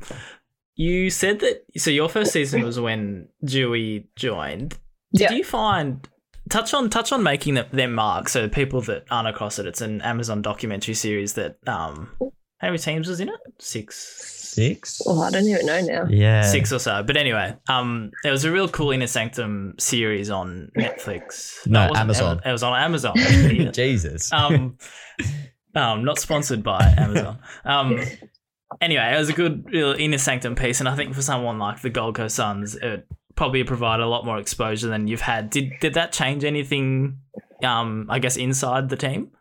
[0.75, 4.77] you said that so your first season was when Dewey joined.
[5.13, 5.33] Did Yeah.
[5.33, 6.07] you find
[6.49, 9.81] touch on touch on making them, them mark so people that aren't across it it's
[9.81, 12.09] an amazon documentary series that um
[12.57, 13.95] how many teams was in it six
[14.49, 15.01] Six.
[15.05, 16.07] well, I don't even know now.
[16.09, 16.41] Yeah.
[16.43, 20.71] six or so but anyway um it was a real cool inner sanctum series on
[20.77, 21.97] netflix No, it wasn't.
[22.03, 22.41] Amazon.
[22.45, 23.13] it was on amazon
[23.73, 24.31] Jesus.
[24.33, 24.77] um
[25.75, 27.99] um not sponsored by amazon um
[28.81, 31.81] anyway, it was a good real inner sanctum piece, and I think for someone like
[31.81, 35.49] the Gold Coast Suns, it probably provided a lot more exposure than you've had.
[35.49, 37.17] Did did that change anything?
[37.63, 39.31] Um, I guess inside the team.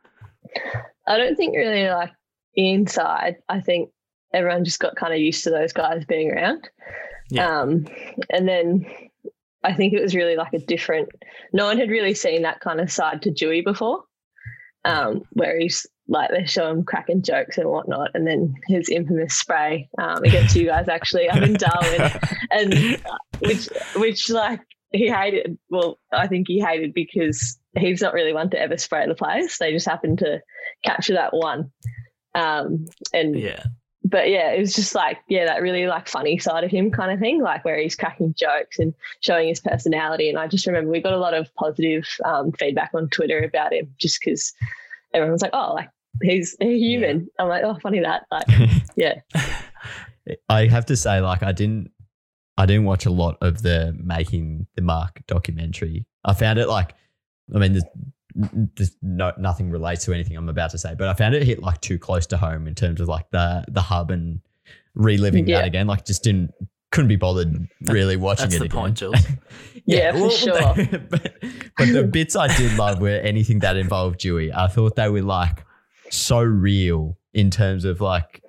[1.06, 2.10] I don't think really like
[2.54, 3.36] inside.
[3.50, 3.90] I think
[4.32, 6.68] everyone just got kind of used to those guys being around.
[7.30, 7.60] Yeah.
[7.60, 7.86] Um,
[8.30, 8.86] and then
[9.62, 11.08] I think it was really like a different.
[11.52, 14.04] No one had really seen that kind of side to Dewey before,
[14.84, 19.34] um, where he's like they show him cracking jokes and whatnot, and then his infamous
[19.34, 22.10] spray um, against you guys actually up in Darwin,
[22.50, 23.02] and
[23.40, 24.60] which which like
[24.92, 25.58] he hated.
[25.68, 29.56] Well, I think he hated because he's not really one to ever spray the players.
[29.58, 30.40] They just happened to
[30.84, 31.70] capture that one.
[32.34, 33.64] Um, and Yeah.
[34.08, 37.12] But yeah, it was just like, yeah, that really like funny side of him kind
[37.12, 40.28] of thing, like where he's cracking jokes and showing his personality.
[40.28, 43.72] And I just remember we got a lot of positive um, feedback on Twitter about
[43.72, 44.52] him just because
[45.12, 45.90] everyone was like, oh, like
[46.22, 47.28] he's a human.
[47.38, 48.26] I'm like, oh, funny that.
[48.30, 48.46] Like,
[48.96, 49.20] yeah.
[50.48, 51.90] I have to say, like, I didn't,
[52.56, 56.06] I didn't watch a lot of the making the mark documentary.
[56.24, 56.94] I found it like,
[57.54, 57.84] I mean, there's
[59.02, 61.80] no nothing relates to anything I'm about to say, but I found it hit like
[61.80, 64.40] too close to home in terms of like the the hub and
[64.94, 65.58] reliving Yeah.
[65.58, 65.86] that again.
[65.86, 66.52] Like, just didn't
[66.90, 68.78] couldn't be bothered really watching That's it the again.
[68.78, 69.16] point, Jules.
[69.84, 70.74] Yeah, for sure.
[71.08, 71.40] but,
[71.78, 74.52] but the bits I did love were anything that involved Dewey.
[74.52, 75.64] I thought they were like
[76.10, 78.42] so real in terms of like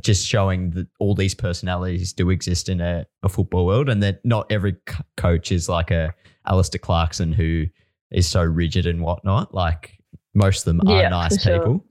[0.00, 4.24] just showing that all these personalities do exist in a, a football world and that
[4.24, 6.14] not every co- coach is like a
[6.46, 7.66] Alastair Clarkson who
[8.10, 9.54] is so rigid and whatnot.
[9.54, 9.98] Like
[10.34, 11.58] most of them are for nice sure.
[11.58, 11.84] people.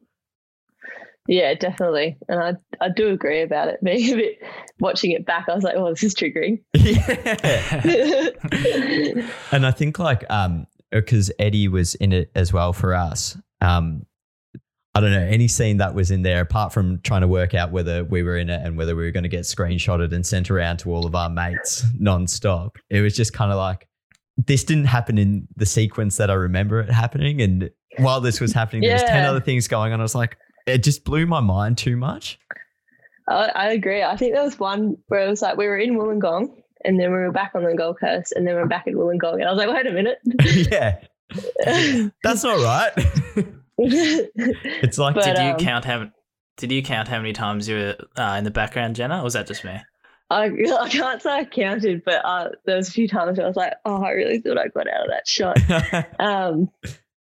[1.28, 2.18] Yeah, definitely.
[2.30, 3.80] And I, I do agree about it.
[3.84, 4.40] Being a bit,
[4.80, 6.62] watching it back, I was like, oh, this is triggering.
[9.14, 9.30] yeah.
[9.52, 13.38] and I think like um because Eddie was in it as well for us.
[13.62, 14.06] Um
[14.96, 17.72] I don't know any scene that was in there apart from trying to work out
[17.72, 20.50] whether we were in it and whether we were going to get screenshotted and sent
[20.50, 22.78] around to all of our mates nonstop.
[22.90, 23.88] It was just kind of like
[24.38, 28.54] this didn't happen in the sequence that I remember it happening and while this was
[28.54, 30.00] happening there was 10 other things going on.
[30.00, 32.40] I was like it just blew my mind too much.
[33.28, 34.04] I, I agree.
[34.04, 36.50] I think there was one where it was like we were in Wollongong
[36.86, 38.96] and then we were back on the Gold Coast and then we are back in
[38.96, 39.36] Wollongong.
[39.36, 40.20] And I was like, wait a minute.
[40.72, 41.00] yeah.
[42.24, 42.92] That's not right.
[43.78, 46.10] it's like But, did you um, count how?
[46.58, 49.34] Did you count how many times you were uh, in the background, Jenna, or was
[49.34, 49.80] that just me?
[50.30, 50.46] I,
[50.80, 53.58] I can't say I counted, but uh, there was a few times where I was
[53.58, 55.58] like, oh, I really thought I got out of that shot.
[56.20, 56.70] Um,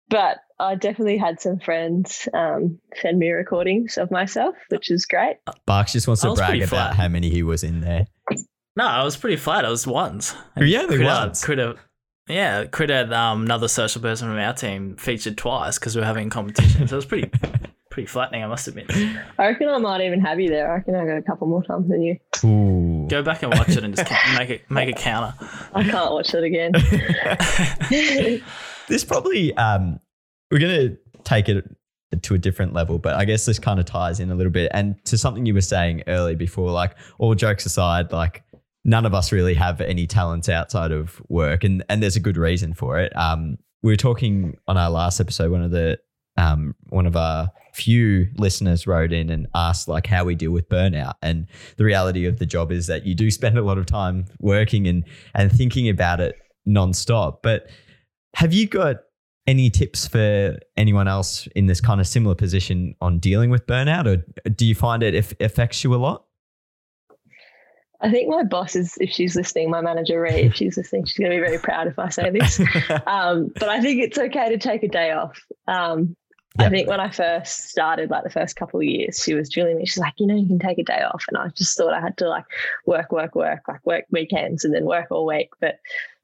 [0.09, 5.37] but I definitely had some friends um, send me recordings of myself, which is great.
[5.65, 6.95] Barks just wants to brag about flat.
[6.95, 8.05] how many he was in there.
[8.75, 9.65] No, I was pretty flat.
[9.65, 10.35] I was once.
[10.57, 11.43] Yeah, there Critter- was.
[11.43, 11.75] Critter,
[12.27, 16.29] yeah, Critter, um, another social person from our team, featured twice because we were having
[16.29, 16.87] competition.
[16.87, 17.31] So it was pretty,
[17.89, 18.91] pretty flattening, I must admit.
[19.39, 20.71] I reckon I might even have you there.
[20.71, 22.17] I reckon I got a couple more times than you.
[22.43, 22.84] Ooh.
[23.07, 25.33] Go back and watch it and just make it make a counter.
[25.73, 26.71] I can't watch it again.
[28.87, 29.99] this probably um
[30.51, 31.65] we're gonna take it
[32.21, 34.71] to a different level, but I guess this kind of ties in a little bit
[34.73, 38.43] and to something you were saying early before, like all jokes aside, like
[38.83, 42.37] none of us really have any talents outside of work and and there's a good
[42.37, 43.15] reason for it.
[43.15, 45.99] Um we were talking on our last episode, one of the
[46.37, 50.69] um one of our few listeners wrote in and asked like how we deal with
[50.69, 53.85] burnout and the reality of the job is that you do spend a lot of
[53.85, 56.35] time working and and thinking about it
[56.67, 57.39] nonstop.
[57.43, 57.67] But
[58.35, 58.97] have you got
[59.47, 64.07] any tips for anyone else in this kind of similar position on dealing with burnout,
[64.07, 66.25] or do you find it affects you a lot?
[68.01, 71.17] I think my boss is, if she's listening, my manager, Ree, if she's listening, she's
[71.17, 72.59] going to be very proud if I say this.
[73.07, 75.39] um, but I think it's okay to take a day off.
[75.67, 76.15] Um,
[76.59, 76.67] Yeah.
[76.67, 79.77] I think when I first started, like the first couple of years, she was drilling
[79.77, 79.85] me.
[79.85, 81.99] She's like, you know, you can take a day off, and I just thought I
[81.99, 82.45] had to like
[82.85, 85.49] work, work, work, like work weekends and then work all week.
[85.59, 85.79] But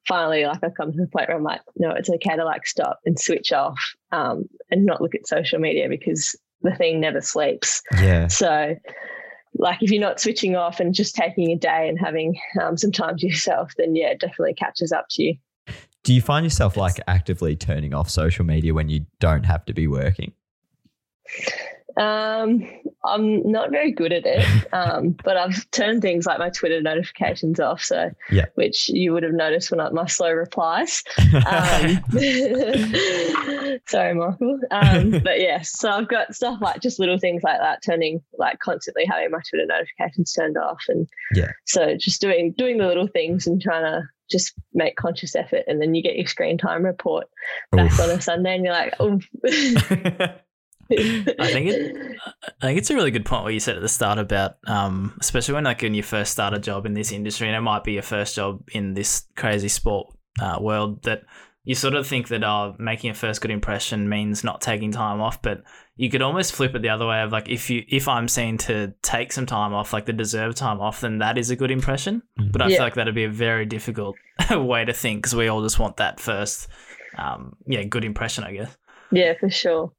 [0.08, 2.66] finally, like I've come to the point where I'm like, no, it's okay to like
[2.66, 3.80] stop and switch off,
[4.12, 7.82] um, and not look at social media because the thing never sleeps.
[8.00, 8.28] yeah.
[8.28, 8.76] So,
[9.56, 12.92] like, if you're not switching off and just taking a day and having um, some
[12.92, 15.36] time to yourself, then yeah, it definitely catches up to you.
[16.04, 19.74] Do you find yourself like actively turning off social media when you don't have to
[19.74, 20.34] be working?
[21.98, 22.64] Um,
[23.06, 27.60] I'm not very good at it, um, but I've turned things like my Twitter notifications
[27.60, 27.84] off.
[27.84, 28.46] So, Yeah.
[28.56, 31.04] which you would have noticed when I, my slow replies.
[31.34, 32.02] Um,
[33.88, 34.60] sorry, Michael.
[34.72, 38.60] Um, but yes, so I've got stuff like just little things like that, turning like
[38.60, 41.52] constantly having my Twitter notifications turned off, and Yeah.
[41.68, 45.82] so just doing doing the little things and trying to just make conscious effort, and
[45.82, 47.28] then you get your screen time report
[47.72, 48.00] back Oof.
[48.00, 49.20] on a Sunday, and you're like, oh.
[50.92, 52.18] I think it.
[52.62, 55.16] I think it's a really good point what you said at the start about, um,
[55.22, 57.84] especially when like when you first start a job in this industry, and it might
[57.84, 60.08] be your first job in this crazy sport
[60.42, 61.04] uh, world.
[61.04, 61.24] That
[61.64, 65.22] you sort of think that uh, making a first good impression means not taking time
[65.22, 65.64] off, but
[66.02, 68.58] you could almost flip it the other way of like if you if I'm seen
[68.60, 71.70] to take some time off, like the deserved time off, then that is a good
[71.70, 72.24] impression.
[72.52, 72.78] But I Yeah.
[72.78, 74.16] feel like that'd be a very difficult
[74.52, 76.68] way to think because we all just want that first,
[77.20, 78.76] um, yeah, good impression, I guess.
[79.12, 79.92] Yeah, for sure.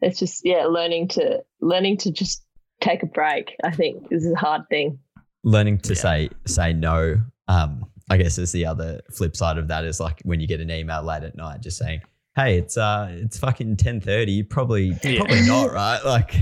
[0.00, 2.42] It's just yeah, learning to learning to just
[2.80, 3.54] take a break.
[3.62, 4.98] I think is a hard thing.
[5.44, 6.00] Learning to Yeah.
[6.00, 7.16] say say no.
[7.46, 10.60] Um, I guess is the other flip side of that is like when you get
[10.60, 12.00] an email late at night just saying,
[12.36, 14.42] "Hey, it's uh, it's fucking ten thirty.
[14.44, 15.18] Probably Yeah.
[15.18, 16.00] probably not, right?
[16.04, 16.34] Like,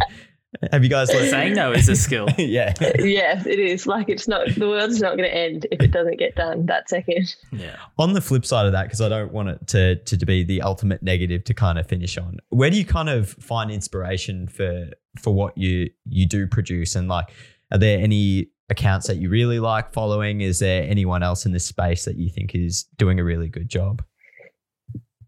[0.70, 2.28] have you guys learned Saying no is a skill.
[2.38, 2.72] yeah.
[3.00, 3.86] Yeah, it is.
[3.86, 6.88] Like it's not the world's not going to end if it doesn't get done that
[6.88, 7.34] second.
[7.52, 7.76] Yeah.
[7.98, 10.44] on the flip side of that, because I don't want it to, to to be
[10.44, 12.38] the ultimate negative to kind of finish on.
[12.50, 16.94] Where do you kind of find inspiration for for what you you do produce?
[16.94, 17.30] And like,
[17.72, 20.40] are there any accounts that you really like following?
[20.40, 23.68] Is there anyone else in this space that you think is doing a really good
[23.68, 24.02] job?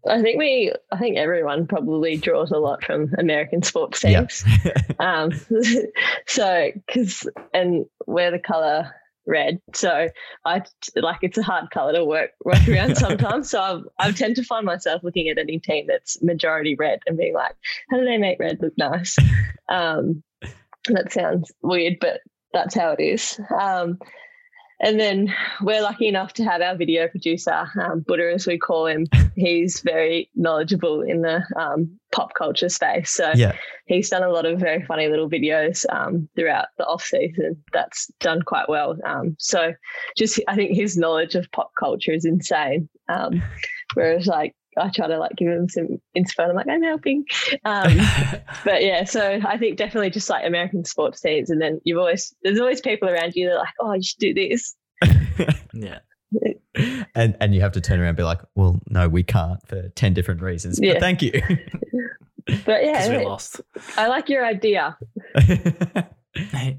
[0.09, 4.43] I think we, I think everyone probably draws a lot from American sports teams.
[4.99, 5.31] um,
[6.27, 8.91] so because and we're the color
[9.25, 10.07] red, so
[10.45, 10.63] I
[10.95, 13.49] like it's a hard color to work work around sometimes.
[13.49, 17.17] so I've, I tend to find myself looking at any team that's majority red and
[17.17, 17.55] being like,
[17.89, 19.17] how do they make red look nice?
[19.69, 20.23] Um,
[20.85, 22.21] that sounds weird, but
[22.53, 23.39] that's how it is.
[23.59, 23.99] Um,
[24.79, 28.85] and then we're lucky enough to have our video producer, um, Buddha, as we call
[28.85, 29.07] him.
[29.35, 33.09] He's very knowledgeable in the um, pop culture space.
[33.09, 33.55] So yeah,
[33.87, 37.63] he's done a lot of very funny little videos um, throughout the off season.
[37.73, 38.97] That's done quite well.
[39.03, 39.73] Um, so
[40.15, 42.87] just I think his knowledge of pop culture is insane.
[43.09, 43.41] Um,
[43.95, 46.49] whereas like I try to like give them some inspo.
[46.49, 47.25] I'm like I'm helping.
[47.65, 47.97] Um,
[48.65, 52.33] but yeah, so I think definitely just like American sports teams, and then you've always
[52.43, 54.75] there's always people around you that are like, oh, you should do this.
[55.73, 55.99] yeah.
[57.15, 59.89] and and you have to turn around and be like, well, no, we can't for
[59.89, 60.79] ten different reasons.
[60.79, 60.99] But Yeah.
[60.99, 61.31] thank you.
[62.65, 63.61] But yeah, we're lost.
[63.97, 64.97] I like your idea.
[66.33, 66.77] Hey,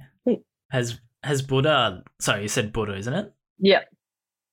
[0.71, 2.03] has has Buddha?
[2.21, 3.33] Sorry, you said Buddha, isn't it?
[3.59, 3.89] Yep.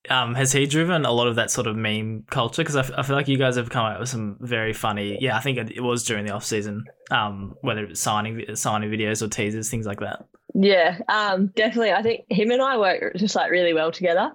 [0.10, 2.62] Um, has he driven a lot of that sort of meme culture?
[2.62, 5.18] Because I, f- I feel like you guys have come out with some very funny.
[5.20, 6.84] Yeah, I think it, was during the off season.
[7.12, 10.26] Um, whether it was signing signing videos or teasers, things like that.
[10.54, 11.92] Yeah, um, definitely.
[11.92, 14.32] I think him and I work just like really well together.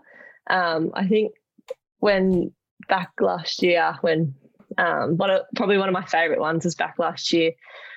[0.48, 1.32] Um, I think
[1.98, 2.52] when
[2.88, 4.34] back last year, when
[4.78, 7.52] um, one of, probably one of my favorite ones was back last year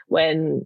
[0.08, 0.66] when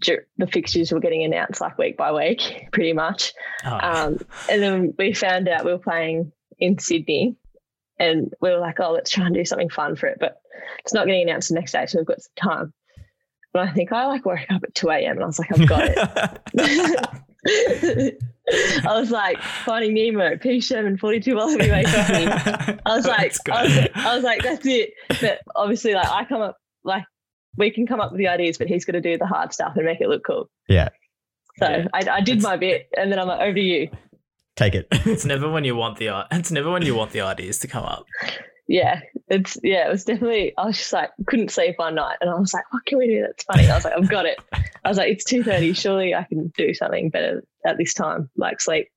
[0.00, 3.32] the fixtures were getting announced like week by week, pretty much.
[3.64, 4.18] Oh, Um,
[4.50, 6.32] and then we found out we were playing
[6.64, 7.36] in Sydney,
[7.98, 10.40] and we were like, "Oh, let's try and do something fun for it." But
[10.80, 12.72] it's not getting announced the next day, so we've got some time.
[13.52, 15.16] But I think I like woke up at two a.m.
[15.16, 17.08] and I was like, "I've got it."
[18.86, 20.60] I was like, Finding Nemo, P.
[20.60, 22.26] Sherman, 42 Wallaby Way Company.
[22.84, 24.92] I was like, I was, I was like, that's it.
[25.20, 27.04] But obviously, like, I come up, like,
[27.56, 29.74] we can come up with the ideas, but he's going to do the hard stuff
[29.76, 30.50] and make it look cool.
[30.68, 30.88] yeah,
[31.58, 31.86] So Yeah.
[31.94, 33.90] I, I did my bit, and then I'm like, over to you.
[34.56, 34.86] Take it.
[34.92, 37.68] it's never when you want the i- it's never when you want the ideas to
[37.68, 38.04] come up.
[38.66, 40.54] Yeah, it's yeah, it was definitely.
[40.56, 43.06] I was just like, couldn't sleep one night, and I was like, what can we
[43.08, 43.68] do that's funny?
[43.68, 44.38] I was like, I've got it.
[44.54, 45.74] I was like, it's two thirty.
[45.74, 48.88] Surely I can do something better at this time, like sleep.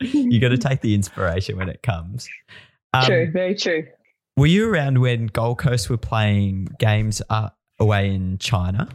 [0.00, 2.28] you got to take the inspiration when it comes.
[2.94, 3.86] Um, true, very true.
[4.36, 8.88] Were you around when Gold Coast were playing games uh, away in China?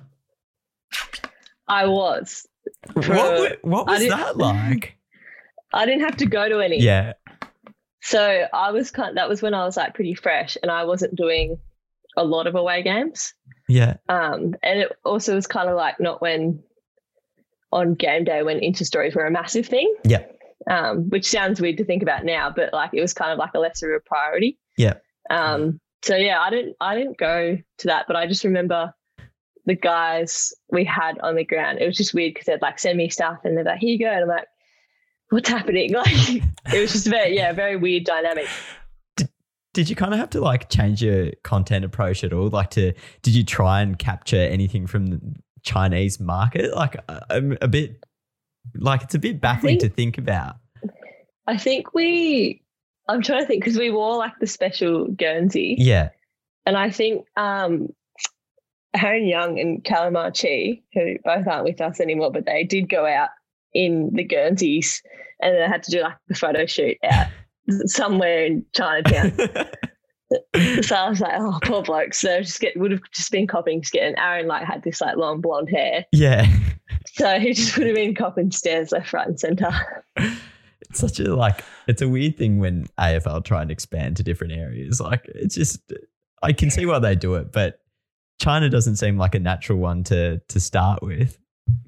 [1.67, 2.47] I was.
[2.93, 4.94] What, what was didn't- that like?
[5.75, 6.79] I didn't have to go to any.
[6.81, 7.13] yeah.
[8.01, 9.17] So I was kind.
[9.17, 11.57] that was when I was like pretty fresh, and I wasn't doing
[12.17, 13.33] a lot of away games.
[13.67, 13.95] Yeah.
[14.09, 16.63] Um, and it also was kind of like not when
[17.71, 19.93] on game day when Insta stories were a massive thing.
[20.03, 20.25] Yeah.
[20.69, 23.51] Um, which sounds weird to think about now, but like it was kind of like
[23.53, 24.57] a lesser of a priority.
[24.77, 24.95] Yeah.
[25.29, 28.93] Um, so yeah, I didn't I didn't go to that, but I just remember
[29.65, 31.79] the guys we had on the ground.
[31.79, 33.99] It was just weird because they'd like send me stuff and they're like, here you
[33.99, 34.11] go.
[34.11, 34.47] And I'm like,
[35.35, 35.93] what's happening?
[35.93, 38.47] Like it was just very, yeah, very weird dynamic.
[39.73, 42.47] Did you kind of have to like change your content approach at all?
[42.49, 45.21] Like, to did you try and capture anything from the
[45.63, 46.73] Chinese market?
[46.73, 46.95] Like,
[47.29, 48.03] I'm a bit
[48.75, 50.55] like it's a bit baffling think- to think about.
[51.47, 52.63] I think we
[53.07, 55.75] I'm trying to think because we wore like the special Guernsey.
[55.77, 56.09] Yeah.
[56.65, 57.89] And I think um
[58.95, 63.05] Aaron Young and Calamar Chi, who both aren't with us anymore, but they did go
[63.05, 63.29] out
[63.75, 65.03] in the Guernseys
[65.41, 67.27] and I had to do like the photo shoot out
[67.85, 69.37] somewhere in Chinatown.
[70.81, 72.19] So I was like, oh, poor blokes.
[72.19, 75.17] So just get would have just been copying skit, and Aaron like had this like
[75.17, 76.47] long blonde hair, Yeah.
[77.05, 79.69] so he just would have been copying stairs left, right, and center.
[80.17, 84.53] It's such a like it's a weird thing when AFL try and expand to different
[84.53, 84.99] areas.
[84.99, 85.79] Like it's just
[86.41, 87.79] I can see why they do it, but
[88.41, 91.37] China doesn't seem like a natural one to to start with.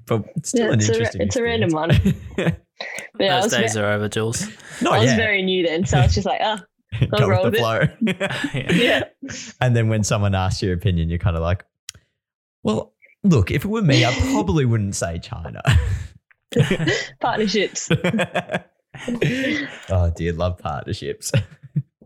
[0.06, 1.20] But it's still Yeah, an it's a ra- interesting.
[1.22, 1.90] it's a random one.
[1.90, 2.14] one.
[3.14, 4.46] But yeah, Those was, days ve- are over, Jules.
[4.80, 5.16] Not I was yet.
[5.16, 6.58] very new then, so I was just like, oh,
[7.18, 7.82] Go roll with the with flow.
[8.54, 8.70] Yeah.
[8.72, 9.04] yeah.
[9.60, 11.64] and then when someone asks your opinion, you're kind of like,
[12.62, 15.60] well, look, if it were me, I probably wouldn't say China.
[17.20, 17.90] Partnerships.
[19.90, 21.32] oh dear, love partnerships.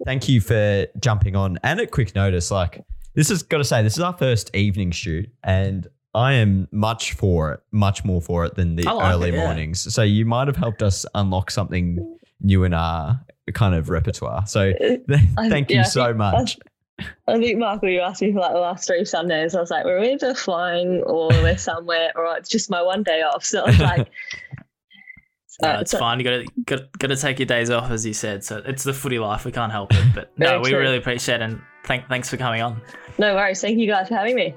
[0.04, 2.50] Thank you for jumping on and at quick notice.
[2.50, 6.68] Like this has got to say, this is our first evening shoot, and I am
[6.72, 9.44] much for it, much more for it than the like early it, yeah.
[9.44, 9.92] mornings.
[9.94, 13.18] So you might have helped us unlock something new in our
[13.54, 14.46] kind of repertoire.
[14.46, 16.58] So I- thank you yeah, I so think- much.
[17.26, 19.54] I think Michael, you asked me for like the last three Sundays.
[19.56, 23.22] I was like, we're either flying or we're somewhere, or it's just my one day
[23.22, 23.42] off.
[23.44, 24.08] So I was like,
[25.62, 26.18] No, uh, it's so- fine.
[26.20, 28.44] You got to got, got to take your days off, as you said.
[28.44, 29.44] So it's the footy life.
[29.44, 30.04] We can't help it.
[30.14, 30.78] But no, we true.
[30.78, 31.42] really appreciate it.
[31.42, 32.80] And thank, thanks for coming on.
[33.18, 33.60] No worries.
[33.60, 34.54] Thank you guys for having me.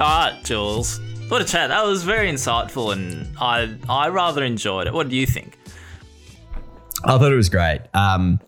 [0.00, 1.00] All right, Jules.
[1.28, 1.70] What a chat.
[1.70, 4.92] That was very insightful, and I I rather enjoyed it.
[4.92, 5.58] What do you think?
[7.04, 7.80] I thought it was great.
[7.94, 8.38] Um,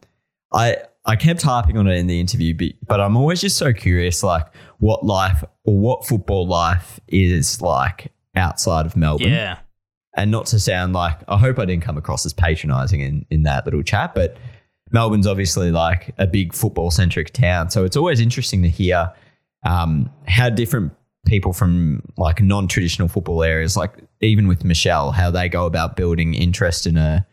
[0.53, 3.72] I I kept harping on it in the interview, but, but I'm always just so
[3.72, 4.46] curious, like
[4.78, 9.32] what life or what football life is like outside of Melbourne.
[9.32, 9.59] Yeah.
[10.16, 13.42] And not to sound like I hope I didn't come across as patronising in in
[13.42, 14.36] that little chat, but
[14.92, 19.12] Melbourne's obviously like a big football centric town, so it's always interesting to hear
[19.64, 20.92] um, how different
[21.26, 25.96] people from like non traditional football areas, like even with Michelle, how they go about
[25.96, 27.26] building interest in a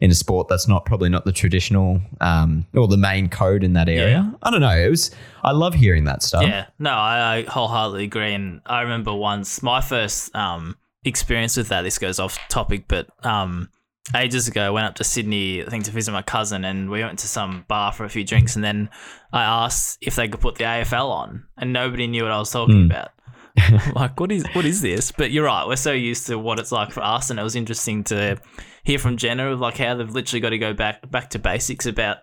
[0.00, 3.74] in a sport that's not probably not the traditional um, or the main code in
[3.74, 4.34] that area.
[4.42, 4.76] I don't know.
[4.76, 5.10] It was
[5.42, 6.42] I love hearing that stuff.
[6.42, 8.34] Yeah, no, I, I wholeheartedly agree.
[8.34, 11.82] And I remember once my first um, experience with that.
[11.82, 13.68] This goes off topic, but um,
[14.16, 17.00] ages ago, I went up to Sydney, I think, to visit my cousin, and we
[17.02, 18.56] went to some bar for a few drinks.
[18.56, 18.90] And then
[19.32, 22.50] I asked if they could put the AFL on, and nobody knew what I was
[22.50, 22.86] talking Mm.
[22.86, 23.10] about.
[23.94, 25.12] Like, what is what is this?
[25.12, 25.66] But you're right.
[25.66, 28.38] We're so used to what it's like for us, and it was interesting to
[28.82, 31.86] hear from Jenna of like how they've literally got to go back back to basics
[31.86, 32.18] about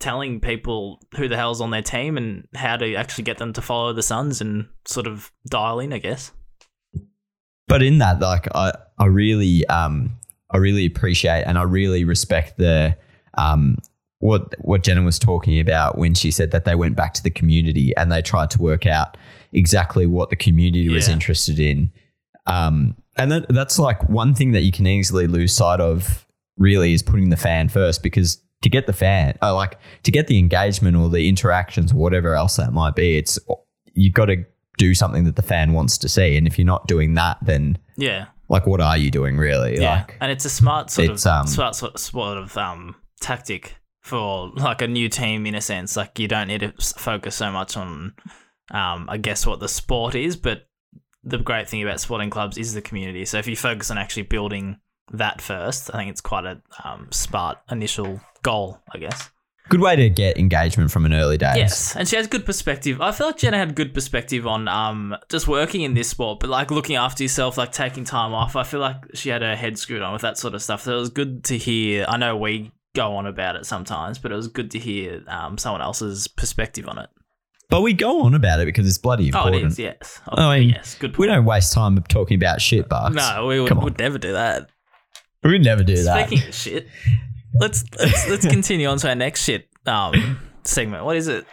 [0.00, 3.62] telling people who the hell's on their team and how to actually get them to
[3.62, 6.30] follow the Suns and sort of dial in, I guess.
[7.68, 10.10] but in that like i i really um
[10.50, 12.96] i really appreciate and i really respect the
[13.38, 13.76] um
[14.18, 17.30] what what jenna was talking about when she said that they went back to the
[17.30, 19.16] community and they tried to work out
[19.54, 21.92] exactly what the community was interested in.
[22.46, 26.26] Um and that, that's like one thing that you can easily lose sight of
[26.58, 30.26] really is putting the fan first because to get the fan uh, like to get
[30.26, 33.38] the engagement or the interactions or whatever else that might be it's
[33.94, 34.44] you've got to
[34.76, 36.36] do something that the fan wants to see.
[36.36, 39.80] And if you're not doing that then Yeah, like what are you doing really?
[39.80, 43.76] Yeah, like and it's a smart sort of um, smart sort, sort of um tactic
[44.00, 45.96] for like a new team in a sense.
[45.96, 48.14] Like you don't need to focus so much on,
[48.70, 50.66] um, I guess what the sport is, but
[51.22, 53.24] the great thing about sporting clubs is the community.
[53.24, 54.78] So if you focus on actually building
[55.12, 59.30] that first, I think it's quite a um, smart initial goal, I guess.
[59.70, 63.00] good way to get engagement from an early days Yes, and she has good perspective.
[63.00, 66.50] I feel like Jenna had good perspective on um just working in this sport, but
[66.50, 68.56] like looking after yourself, like taking time off.
[68.56, 70.82] I feel like she had her head screwed on with that sort of stuff.
[70.82, 72.04] So it was good to hear.
[72.08, 75.56] I know we go on about it sometimes, but it was good to hear um
[75.56, 77.08] someone else's perspective on it.
[77.70, 79.56] But we go on about it because it's bloody important.
[79.56, 79.78] Oh, it is.
[79.78, 80.20] Yes.
[80.28, 80.96] Oh, I mean, yes.
[80.98, 81.16] Good.
[81.16, 84.68] we don't waste time talking about shit bucks No, we would, would never do that.
[85.42, 86.88] we'd never do that Speaking of shit,
[87.60, 91.04] let's let's let's continue on to our next shit um segment.
[91.04, 91.46] What is it?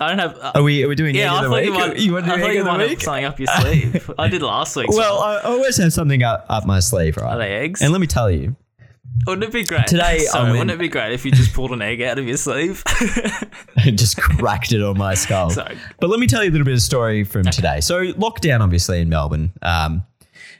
[0.00, 0.36] I don't have.
[0.36, 2.36] Uh, are we are we doing Yeah, I thought you might, you want to I
[2.36, 4.10] do thought you might have something up your sleeve.
[4.18, 4.88] I did last week.
[4.90, 7.34] well I I always have something up, up my sleeve right?
[7.34, 7.82] are they eggs?
[7.82, 8.56] and let me tell you
[9.26, 9.86] wouldn't it be great?
[9.86, 12.26] Today, I Sorry, wouldn't it be great if you just pulled an egg out of
[12.26, 12.82] your sleeve?
[13.84, 15.76] and just cracked it on my skull Sorry.
[16.00, 17.80] But let me tell you a little bit of story from today.
[17.80, 20.04] So lockdown, obviously in Melbourne, um,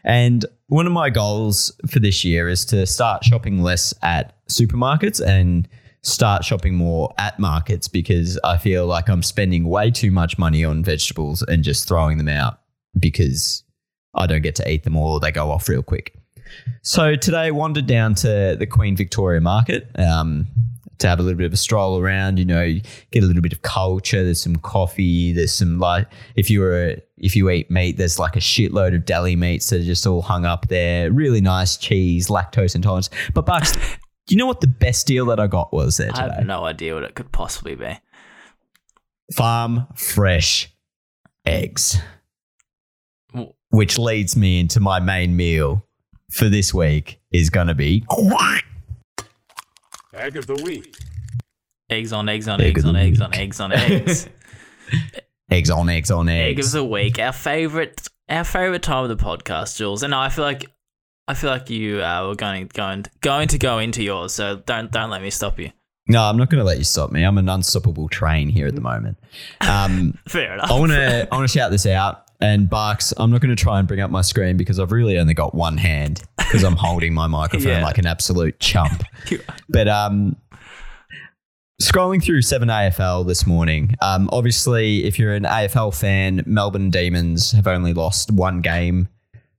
[0.05, 5.25] and one of my goals for this year is to start shopping less at supermarkets
[5.25, 5.69] and
[6.03, 10.65] start shopping more at markets because I feel like I'm spending way too much money
[10.65, 12.59] on vegetables and just throwing them out
[12.99, 13.63] because
[14.15, 16.22] I don't get to eat them all; they go off real quick.
[16.83, 19.89] So today, I wandered down to the Queen Victoria Market.
[19.97, 20.47] Um,
[21.03, 22.39] to have a little bit of a stroll around.
[22.39, 22.75] You know,
[23.11, 24.25] get a little bit of culture.
[24.25, 25.33] There's some coffee.
[25.33, 29.05] There's some like if you were if you eat meat, there's like a shitload of
[29.05, 31.13] deli meats that are just all hung up there.
[31.13, 33.11] Really nice cheese, lactose intolerance.
[33.35, 33.81] But Bucks, do
[34.31, 36.35] you know what the best deal that I got was there I today?
[36.37, 37.99] have no idea what it could possibly be.
[39.35, 40.73] Farm fresh
[41.45, 41.99] eggs.
[43.71, 45.87] Which leads me into my main meal
[46.33, 48.05] for this week is going to be
[50.15, 50.97] Egg of the week.
[51.91, 54.29] Eggs on eggs on Egg eggs of on the eggs on eggs on eggs.
[55.51, 56.67] eggs on eggs on Egg eggs.
[56.69, 60.03] of the week, our favorite, our favorite time of the podcast, Jules.
[60.03, 60.71] And I feel like,
[61.29, 64.33] I feel like you uh, were going going going to go into yours.
[64.33, 65.71] So don't don't let me stop you.
[66.09, 67.23] No, I'm not going to let you stop me.
[67.23, 69.19] I'm an unstoppable train here at the moment.
[69.61, 70.71] Um, Fair enough.
[70.71, 72.22] I want to I want to shout this out.
[72.43, 75.17] And Barks, I'm not going to try and bring up my screen because I've really
[75.19, 77.85] only got one hand because I'm holding my microphone Yeah.
[77.85, 79.03] like an absolute chump.
[79.69, 80.37] But um,
[81.81, 87.53] scrolling through 7 AFL this morning, um, obviously, if you're an AFL fan, Melbourne Demons
[87.53, 89.09] have only lost one game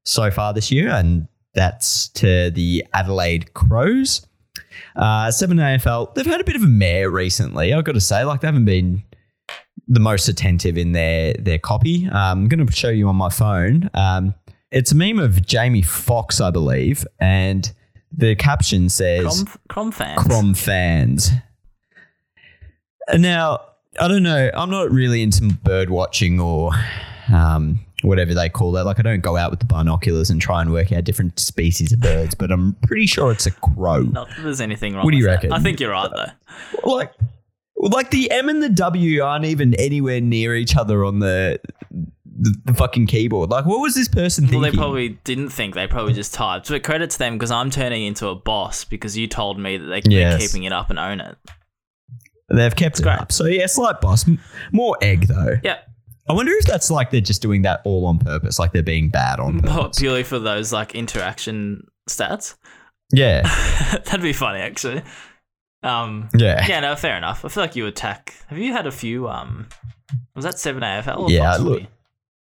[0.04, 4.26] so far this year, and that's to the Adelaide Crows.
[4.96, 8.24] Uh, 7 AFL, they've had a bit of a mare recently, I've got to say.
[8.24, 9.04] Like, they haven't been
[9.88, 12.08] the most attentive in their their copy.
[12.08, 13.90] Um, I'm going to show you on my phone.
[13.94, 14.34] Um,
[14.72, 17.72] it's a meme of Jamie Foxx, I believe, and
[18.16, 20.22] the caption says Crom, fans.
[20.22, 21.32] Crom fans.
[23.14, 23.60] Now,
[24.00, 24.50] I don't know.
[24.54, 26.72] I'm not really into bird watching or
[27.32, 28.86] um, whatever they call that.
[28.86, 31.92] Like, I don't go out with the binoculars and try and work out different species
[31.92, 34.02] of birds, but I'm pretty sure it's a crow.
[34.02, 35.06] Not that there's anything wrong.
[35.06, 35.50] What do you with reckon?
[35.50, 35.60] That.
[35.60, 36.90] I think you're right though.
[36.90, 37.12] Like,
[37.76, 41.60] like the M and the W aren't even anywhere near each other on the
[42.36, 43.50] the, the fucking keyboard.
[43.52, 44.62] Like, what was this person thinking?
[44.62, 45.76] Well, they probably didn't think.
[45.76, 46.70] They probably just typed.
[46.70, 49.86] But credit to them because I'm turning into a boss because you told me that
[49.86, 50.42] they can Yes.
[50.42, 51.36] be keeping it up and own it.
[52.50, 53.20] They've kept it great.
[53.20, 53.32] up.
[53.32, 54.26] So yeah, slight boss.
[54.72, 55.58] More egg though.
[55.64, 55.78] Yeah,
[56.30, 59.10] I wonder if that's like they're just doing that all on purpose, like they're being
[59.10, 60.00] bad on purpose.
[60.00, 62.56] purely for those like interaction stats.
[63.12, 63.42] Yeah,
[64.06, 65.04] That'd be funny actually.
[65.84, 67.44] Um, yeah, yeah, no, fair enough.
[67.46, 68.34] I feel like you attack.
[68.48, 69.28] Have you had a few?
[69.30, 69.68] Um,
[70.36, 71.20] was that seven AFL?
[71.20, 71.84] Or Yeah, Fox look,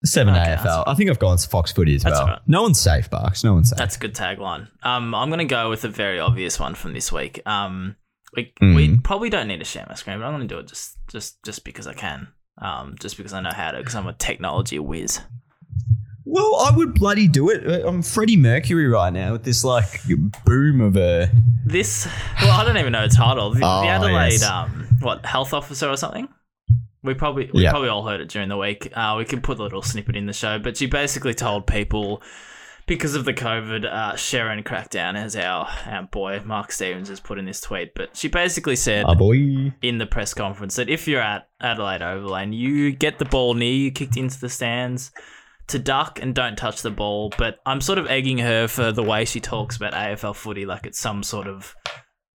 [0.05, 0.63] Seven Okay, AFL.
[0.65, 2.27] that's- I think I've gone to Fox Footy as well.
[2.27, 2.39] right.
[2.47, 3.45] No one's safe, Barks.
[3.45, 3.79] No one's safe.
[3.79, 4.69] That's a good tagline.
[4.83, 7.41] Um, I'm gonna go with a very obvious one from this week.
[7.47, 7.97] Um,
[8.35, 8.77] we Mm.
[8.77, 11.43] we probably don't need to share my screen, but I'm gonna do it just just
[11.45, 12.29] just because I can.
[12.63, 15.21] Um, just because I know how to, because I'm a technology whiz.
[16.33, 17.85] Well, I would bloody do it.
[17.85, 20.01] I'm Freddie Mercury right now with this like
[20.45, 21.29] boom of a.
[21.67, 22.07] This,
[22.41, 23.51] well, I don't even know its title.
[23.51, 24.45] The, Oh, the Adelaide, yes.
[24.45, 26.29] um, what health officer or something.
[27.03, 27.71] We probably we Yeah.
[27.71, 28.93] probably all heard it during the week.
[28.95, 32.23] Uh, we can put a little snippet in the show, but she basically told people
[32.87, 37.39] because of the COVID uh, Sherrin crackdown, as our our boy Mark Stevens has put
[37.39, 37.95] in this tweet.
[37.95, 39.73] But she basically said boy.
[39.83, 43.55] in the press conference that if you're at Adelaide Oval and you get the ball
[43.55, 45.11] near you, kicked into the stands,
[45.71, 47.33] to duck and don't touch the ball.
[47.37, 50.87] But I'm sort of egging her for the way she talks about AFL footy like
[50.87, 51.75] it's some sort of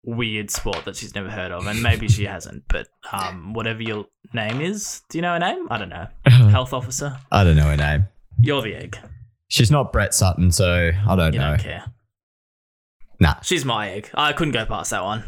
[0.06, 2.64] weird sport that she's never heard of, and maybe she hasn't.
[2.68, 5.68] But um, whatever your name is, do you know her name?
[5.70, 6.08] I don't know.
[6.26, 7.18] Health officer.
[7.32, 8.06] I don't know her name.
[8.40, 8.98] You're the egg.
[9.48, 11.50] She's not Brett Sutton, so I don't You know.
[11.52, 11.86] don't care.
[13.20, 14.10] Nah, She's my egg.
[14.16, 15.24] I couldn't go past that one.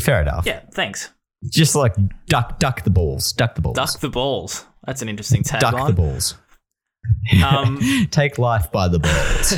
[0.00, 0.44] fair enough.
[0.44, 1.10] Yeah, thanks.
[1.50, 1.94] Just like
[2.26, 4.66] duck, duck the balls, duck the balls, Duck the balls.
[4.84, 5.60] That's an interesting tagline.
[5.60, 6.34] duck the balls.
[7.44, 7.78] Um,
[8.10, 9.54] Take life by the balls.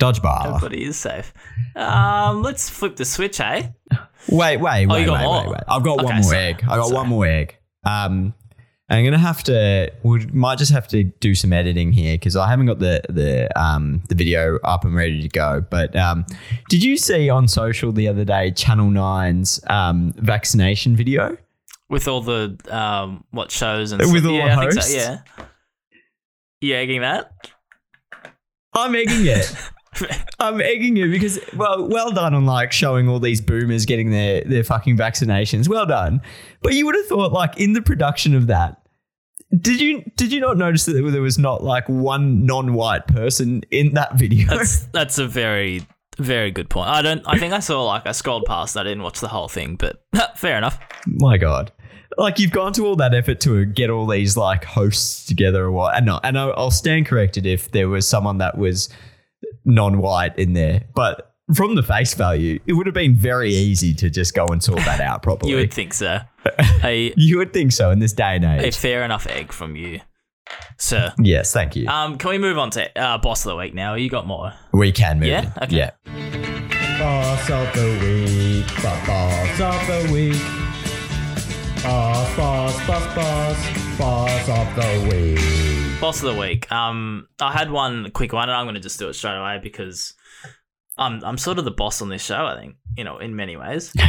[0.00, 0.46] Dodgeball.
[0.56, 1.32] Everybody is safe.
[1.76, 3.68] Um, let's flip the switch, eh?
[4.28, 5.60] Wait, wait, Oh, wait, got wait, wait, wait.
[5.68, 6.36] I've got Okay, one more sorry.
[6.38, 6.62] egg.
[6.64, 6.94] I got Sorry.
[6.96, 7.56] one more egg.
[7.84, 8.34] Um,
[8.88, 9.92] I'm gonna have to.
[10.02, 13.48] We might just have to do some editing here because I haven't got the the
[13.60, 15.64] um the video up and ready to go.
[15.68, 16.26] But um,
[16.68, 21.36] did you see on social the other day Channel 9's um vaccination video?
[21.88, 24.24] With all the um, what shows and With stuff.
[24.26, 24.90] all yeah, the hosts?
[24.92, 24.96] so.
[24.98, 25.18] Yeah.
[26.60, 27.32] You egging that?
[28.74, 29.54] I'm egging it.
[30.38, 34.42] I'm egging you because well, well done on like showing all these boomers getting their
[34.44, 35.68] their fucking vaccinations.
[35.68, 36.20] Well done.
[36.62, 38.80] But you would have thought like in the production of that,
[39.58, 43.94] did you did you not notice that there was not like one non-white person in
[43.94, 44.48] that video?
[44.48, 45.82] That's that's a very
[46.18, 46.88] very good point.
[46.88, 47.22] I don't.
[47.26, 48.76] I think I saw like I scrolled past.
[48.76, 50.04] I didn't watch the whole thing, but
[50.36, 50.78] fair enough.
[51.06, 51.72] My God.
[52.18, 55.70] Like you've gone to all that effort to get all these like hosts together or
[55.72, 55.96] what?
[55.96, 58.88] And no, and I'll I'll stand corrected if there was someone that was
[59.64, 64.08] non-white in there, but from the face value, it would have been very easy to
[64.10, 65.50] just go and sort that out properly.
[65.52, 66.20] You would think so.
[66.84, 68.62] A You would think so in this day and age.
[68.62, 68.76] a age.
[68.76, 70.00] fair enough egg from you,
[70.78, 71.12] sir.
[71.18, 71.88] yes, thank you.
[71.88, 73.94] Um, can we move on to uh, boss of the week now?
[73.94, 74.52] You got more?
[74.72, 75.28] we can move.
[75.28, 75.52] Yeah?
[75.56, 75.62] in.
[75.64, 75.76] Okay.
[75.76, 75.90] Yeah.
[76.98, 78.82] Boss of the week.
[78.82, 80.59] Boss Boss of the week.
[81.82, 86.00] Boss, boss, boss, boss, boss of the week.
[86.00, 86.70] Boss of the week.
[86.70, 89.58] Um, I had one quick one, and I'm going to just do it straight away
[89.62, 90.12] because
[90.98, 92.44] I'm I'm sort of the boss on this show.
[92.46, 93.92] I think you know in many ways.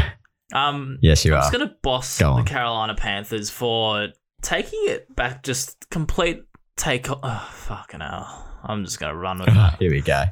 [0.53, 1.41] Um, Yes, you I'm are.
[1.43, 2.43] just going to boss Go the.
[2.43, 4.09] Carolina Panthers for
[4.41, 6.43] taking it back, just complete
[6.75, 7.07] take.
[7.09, 8.49] Oh, fucking hell!
[8.61, 9.77] I'm just going to run with that.
[9.79, 10.25] Here we go.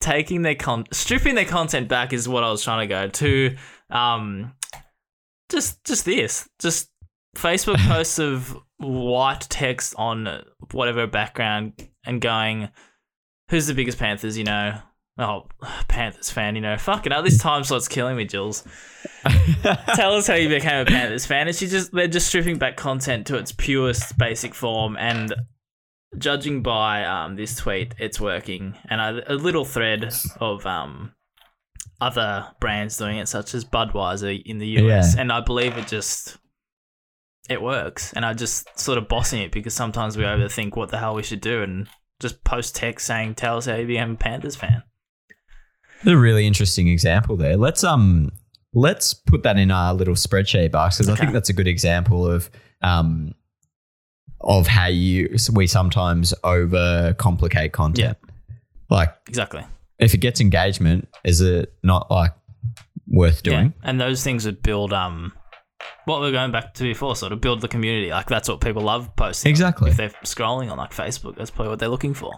[0.00, 3.56] taking their con stripping their content back is what I was trying to go to.
[3.88, 4.52] Um,
[5.50, 6.90] just just this, just
[7.36, 12.68] Facebook posts of white text on whatever background and going,
[13.50, 14.78] "Who's the biggest Panthers?" You know,
[15.18, 15.46] oh
[15.88, 16.56] Panthers fan.
[16.56, 18.64] You know, fucking hell, this time slot's killing me, Jules.
[19.94, 21.48] Tell us how you became a Panthers fan.
[21.48, 25.34] And she just they're just stripping back content to its purest basic form and
[26.18, 28.74] judging by um, this tweet, it's working.
[28.88, 31.12] And a, a little thread of um,
[32.00, 35.14] other brands doing it, such as Budweiser in the US.
[35.14, 35.20] Yeah.
[35.20, 36.36] And I believe it just
[37.48, 38.12] it works.
[38.12, 41.22] And I just sort of bossing it because sometimes we overthink what the hell we
[41.22, 41.88] should do and
[42.20, 44.82] just post text saying, "Tell us how you became a Panthers fan."
[45.98, 47.56] That's a really interesting example there.
[47.56, 48.32] Let's um
[48.74, 52.26] let's put that in our little spreadsheet box because I think that's a good example
[52.26, 52.50] of
[52.82, 53.34] um
[54.40, 58.18] of how you we sometimes overcomplicate content.
[58.22, 58.30] Yeah.
[58.90, 59.64] Like Exactly.
[59.98, 62.32] If it gets engagement, is it not like
[63.08, 63.74] worth doing?
[63.82, 63.88] Yeah.
[63.90, 65.32] And those things would build um
[66.06, 68.10] what we are going back to before, sort of build the community.
[68.10, 69.50] Like that's what people love posting.
[69.50, 69.90] Exactly.
[69.90, 72.32] If they're scrolling on like Facebook, that's probably what they're looking for.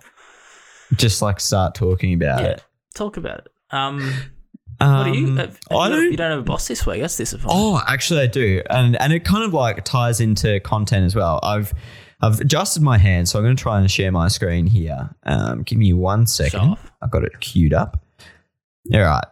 [0.97, 2.49] Just like start talking about Yeah.
[2.51, 2.65] it.
[2.95, 3.49] Talk about it.
[3.71, 4.13] Um,
[4.81, 5.27] Um, what do you?
[5.37, 7.01] Have, have I you, don't you don't have a boss this week.
[7.01, 7.51] That's disappointing.
[7.61, 11.41] Oh, actually, I do, and and it kind of like ties into content as well.
[11.43, 11.75] I've
[12.21, 15.11] I've adjusted my hand, so I'm going to try and share my screen here.
[15.25, 16.61] Um, give me one second.
[16.61, 16.91] off.
[17.01, 18.05] I've got it queued up.
[18.93, 19.25] All right.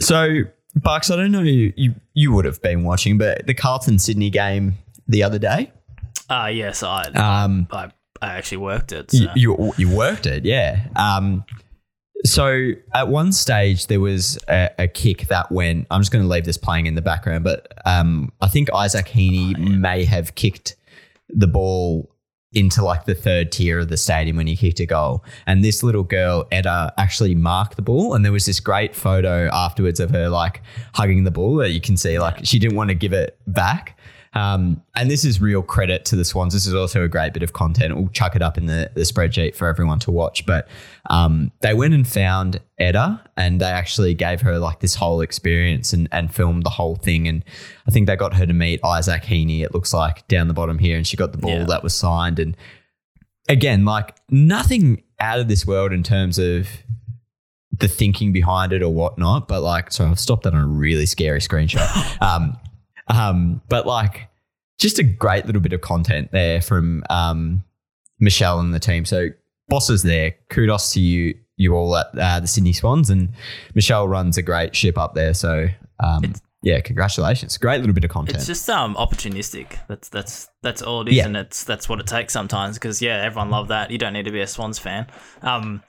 [0.00, 0.42] So,
[0.74, 4.30] Bucks, I don't know you you, you would have been watching, but the Carlton Sydney
[4.30, 5.72] game the other day.
[6.30, 9.10] Ah, yes, I, Um, I I actually worked it.
[9.10, 9.18] So.
[9.18, 10.86] you, you you worked it, yeah.
[10.96, 11.44] Um,
[12.24, 15.86] so at one stage there was a, a kick that went.
[15.90, 19.06] I'm just going to leave this playing in the background, but um, I think Isaac
[19.06, 20.74] Heaney may have kicked
[21.28, 22.14] the ball
[22.52, 25.24] into like the third tier of the stadium when he kicked a goal.
[25.46, 28.14] And this little girl, Etta, actually marked the ball.
[28.14, 30.62] And there was this great photo afterwards of her like
[30.94, 33.98] hugging the ball that you can see like she didn't want to give it back.
[34.34, 36.52] Um, and this is real credit to the Swans.
[36.52, 37.96] This is also a great bit of content.
[37.96, 40.44] We'll chuck it up in the, the spreadsheet for everyone to watch.
[40.46, 40.68] But
[41.10, 45.92] um, they went and found Edda and they actually gave her like this whole experience
[45.92, 47.26] and, and filmed the whole thing.
[47.26, 47.44] And
[47.86, 50.78] I think they got her to meet Isaac Heaney, it looks like down the bottom
[50.78, 50.96] here.
[50.96, 51.64] And she got the ball Yeah.
[51.64, 52.38] that was signed.
[52.38, 52.56] And
[53.48, 56.68] again, like nothing out of this world in terms of
[57.72, 59.48] the thinking behind it or whatnot.
[59.48, 62.22] But like, sorry, I've stopped that on a really scary screenshot.
[62.22, 62.58] um,
[63.08, 64.28] um, but like,
[64.78, 67.64] just a great little bit of content there from um,
[68.20, 69.04] Michelle and the team.
[69.04, 69.28] So
[69.68, 73.30] bosses there, kudos to you, you all at uh, the Sydney Swans, and
[73.74, 75.34] Michelle runs a great ship up there.
[75.34, 75.66] So
[76.02, 78.36] um, yeah, congratulations, great little bit of content.
[78.38, 79.78] It's just um opportunistic.
[79.88, 81.26] That's that's that's all it is, Yeah.
[81.26, 82.76] and it's that's what it takes sometimes.
[82.76, 83.90] Because yeah, everyone love that.
[83.90, 85.06] You don't need to be a Swans fan.
[85.42, 85.82] Um,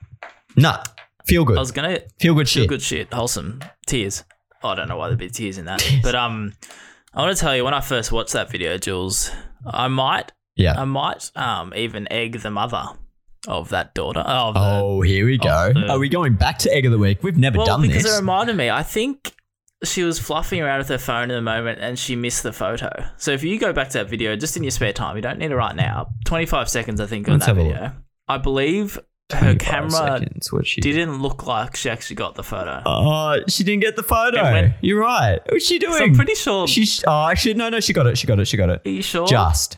[0.55, 0.83] nah,
[1.25, 2.69] feel good, I was gonna feel good feel shit.
[2.69, 4.23] good shit, wholesome tears.
[4.63, 6.53] Oh, I don't know why there'd be tears in that, but um,
[7.13, 9.31] I want to tell you when I first watched that video, Jules,
[9.65, 10.79] I might Yeah.
[10.79, 12.83] I might um even egg the mother
[13.47, 14.19] of that daughter.
[14.19, 15.71] Of the, Oh, here we go.
[15.73, 17.23] the- Are we going back to egg of the week?
[17.23, 18.13] We've never well, done because this.
[18.15, 18.69] it reminded me.
[18.69, 19.33] I think
[19.83, 22.89] she was fluffing around with her phone in the moment and she missed the photo.
[23.17, 25.39] So if you go back to that video just in your spare time, you don't
[25.39, 26.09] need it right now.
[26.25, 27.93] Twenty five seconds, I think, on Let's that video.
[28.27, 28.99] I believe
[29.31, 32.81] her camera seconds, she didn't look like she actually got the photo.
[32.85, 34.71] Oh, she didn't get the photo.
[34.81, 35.39] You're right.
[35.49, 36.01] What's she doing?
[36.01, 36.67] I'm pretty sure.
[36.67, 38.17] She's oh, actually no, no, she got it.
[38.17, 38.45] She got it.
[38.45, 38.81] She got it.
[38.85, 39.27] are you sure?
[39.27, 39.77] Just.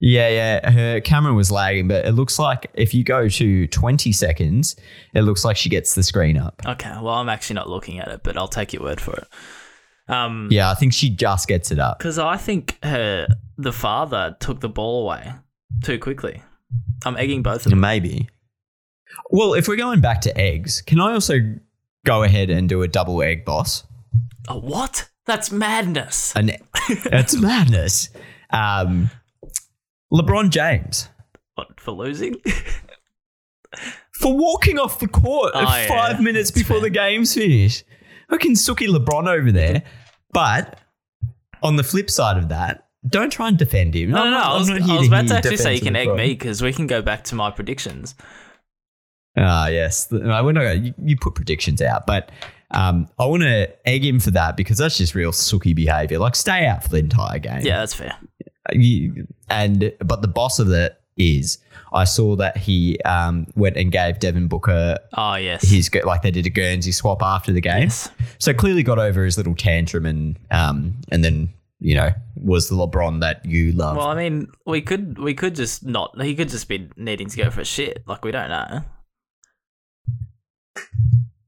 [0.00, 0.70] Yeah, yeah.
[0.70, 4.76] Her camera was lagging, but it looks like if you go to 20 seconds,
[5.14, 6.60] it looks like she gets the screen up.
[6.66, 6.90] Okay.
[6.90, 9.28] Well, I'm actually not looking at it, but I'll take your word for it.
[10.12, 11.98] Um, Yeah, I think she just gets it up.
[11.98, 15.32] because I think her the father took the ball away
[15.82, 16.42] too quickly.
[17.06, 17.80] I'm egging both of them.
[17.80, 18.28] Maybe.
[19.30, 21.34] Well, if we're going back to eggs, can I also
[22.04, 23.84] go ahead and do a double egg boss?
[24.48, 25.08] A what?
[25.26, 26.34] That's madness.
[26.36, 26.50] And
[26.88, 28.10] it's madness.
[28.50, 29.10] Um,
[30.12, 31.08] LeBron James
[31.54, 32.36] What for losing?
[34.12, 35.88] for walking off the court Oh, yeah.
[35.88, 36.82] five minutes That's before fair.
[36.82, 37.84] the game's finished.
[38.30, 39.82] Fucking Suki LeBron over there.
[40.32, 40.78] But
[41.62, 44.10] on the flip side of that, don't try and defend him.
[44.10, 44.36] No, no, no.
[44.38, 46.16] I I'm was, I was about to actually say you can egg LeBron.
[46.16, 48.14] me because we can go back to my predictions.
[49.36, 50.08] Ah, yes.
[50.10, 52.30] We're not gonna, you, you put predictions out, but
[52.70, 56.18] Um, I want to egg him for that because that's just real sooky behavior.
[56.18, 57.60] Like, stay out for the entire game.
[57.62, 58.16] Yeah, that's fair.
[58.72, 61.58] You- and but the boss of it is
[61.92, 65.62] I saw that he um, went and gave Devin Booker Oh yes.
[65.70, 67.82] his like they did a Guernsey swap after the game.
[67.84, 68.08] yes.
[68.38, 72.74] So clearly got over his little tantrum and um and then you know was the
[72.74, 73.96] LeBron that you love.
[73.98, 76.20] Well, I mean, we could we could just not.
[76.20, 78.02] He could just be needing to go for a shit.
[78.08, 78.80] Like we don't know.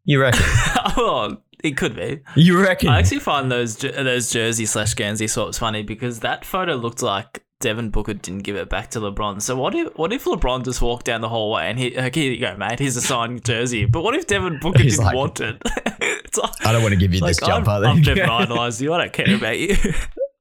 [0.04, 0.44] You reckon?
[0.96, 2.20] well, it could be.
[2.34, 2.88] You reckon?
[2.88, 7.44] I actually find those those jersey slash Guernsey swaps funny because that photo looked like
[7.60, 9.40] Devin Booker didn't give it back to LeBron.
[9.40, 12.30] So what if what if LeBron just walked down the hallway and he like, here
[12.30, 13.86] you go, mate, here's a signed jersey.
[13.86, 15.62] But what if Devin Booker He's didn't like, want it?
[16.36, 17.86] like, I don't want to give you this like, I've, jumper.
[17.86, 18.92] I've never idolized you.
[18.92, 19.74] I don't care about you.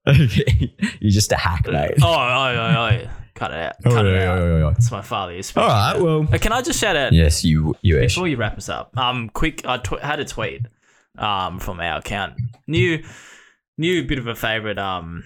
[0.08, 0.76] okay.
[1.00, 1.94] You're just a hack, mate.
[2.02, 3.76] oh, oh, oh, oh, cut it out.
[3.84, 4.74] Cut it out.
[4.78, 5.34] It's my father.
[5.56, 6.00] All right.
[6.02, 6.28] Well.
[6.34, 7.76] Uh, Can I just shout out Yes, you.
[7.82, 8.00] You.
[8.00, 8.98] Before you wrap us up?
[8.98, 9.66] Um, quick.
[9.66, 10.62] I tw- had a tweet
[11.18, 12.34] um from our account.
[12.68, 13.04] New,
[13.78, 15.24] new bit of a favorite um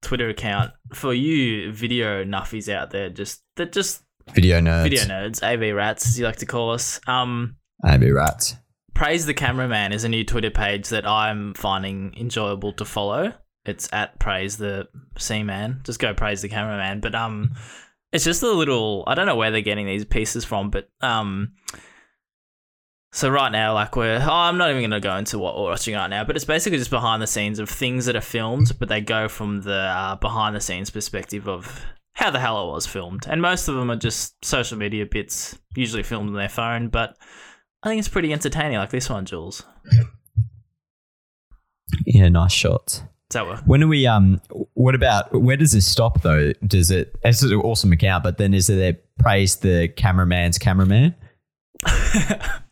[0.00, 3.08] Twitter account for you video nuffies out there.
[3.10, 4.02] Just that just
[4.34, 4.82] Video nerds.
[4.84, 7.00] video nerds, AV rats as you like to call us.
[7.06, 8.56] Um, AB rats.
[8.94, 13.32] praise the cameraman is a new Twitter page that I'm finding enjoyable to follow.
[13.64, 14.88] It's at praise the
[15.18, 15.82] Seaman.
[15.84, 17.00] Just go praise the cameraman.
[17.00, 17.54] But um,
[18.12, 19.04] it's just a little.
[19.06, 21.52] I don't know where they're getting these pieces from, but um.
[23.14, 25.64] So right now, like we're, oh, I'm not even going to go into what we're
[25.64, 28.72] watching right now, but it's basically just behind the scenes of things that are filmed,
[28.78, 31.84] but they go from the uh, behind the scenes perspective of
[32.14, 35.58] how the hell it was filmed, and most of them are just social media bits,
[35.76, 36.88] usually filmed on their phone.
[36.88, 37.18] But
[37.82, 39.62] I think it's pretty entertaining, like this one, Jules.
[42.06, 42.28] Yeah.
[42.30, 43.02] Nice shots.
[43.32, 43.66] Is that what?
[43.66, 44.06] When are we?
[44.06, 44.42] Um.
[44.74, 45.32] What about?
[45.32, 46.52] Where does this stop though?
[46.66, 47.16] Does it?
[47.24, 51.14] It's an awesome account, but then is it there praise the cameraman's cameraman?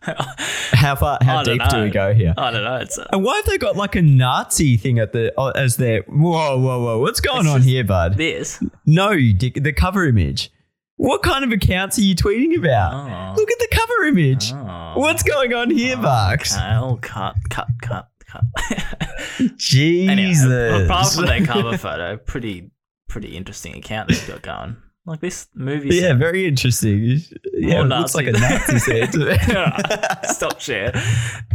[0.03, 1.17] How far?
[1.23, 2.35] How deep do we go here?
[2.37, 2.77] I don't know.
[2.77, 5.79] It's uh, And why have they got like a Nazi thing at the oh, as
[5.79, 6.99] their whoa whoa whoa?
[6.99, 8.19] What's going on here, bud?
[8.19, 8.63] this.
[8.85, 9.55] no, you dick.
[9.65, 10.53] The cover image.
[10.97, 12.93] What kind of accounts are you tweeting about?
[12.93, 13.41] Oh.
[13.41, 14.53] Look at the cover image.
[14.53, 14.93] Oh.
[14.97, 16.55] What's going on here, Bucks?
[16.55, 18.10] Okay, oh, cut, cut, cut, cut.
[19.57, 20.45] Jesus.
[20.45, 22.71] anyway, apart from that cover photo, pretty,
[23.09, 24.77] pretty interesting account they've got going.
[25.07, 25.95] Like this movie.
[25.97, 26.19] yeah, set.
[26.19, 27.21] very interesting.
[27.55, 28.73] Yeah, it looks like a Nazi.
[28.75, 30.33] Nazi set to.
[30.35, 30.93] Stop share.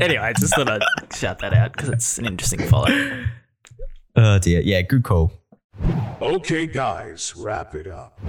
[0.02, 0.82] Anyway, I just thought I'd
[1.14, 2.90] shout that out because it's an interesting follow.
[4.16, 4.62] oh dear.
[4.62, 5.32] Yeah, good call.
[6.22, 8.20] Okay, guys, wrap it up.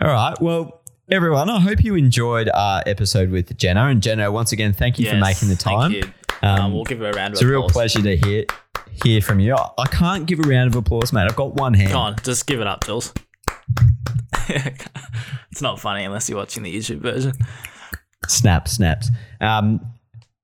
[0.00, 0.40] All right.
[0.40, 3.86] Well, everyone, I hope you enjoyed our episode with Jenna.
[3.86, 5.94] And Jenna, once again, thank you for making the time.
[6.44, 7.42] Um, Um, we'll give her a round of applause.
[7.42, 8.44] It's a real pleasure to hear
[9.02, 9.56] hear from you.
[9.56, 11.22] I can't give a round of applause, mate.
[11.22, 11.90] I've got one hand.
[11.92, 13.12] Come on, just give it up, Jules.
[14.48, 17.32] it's not funny unless you're watching the YouTube version.
[18.28, 19.10] Snap, snaps.
[19.40, 19.80] Um,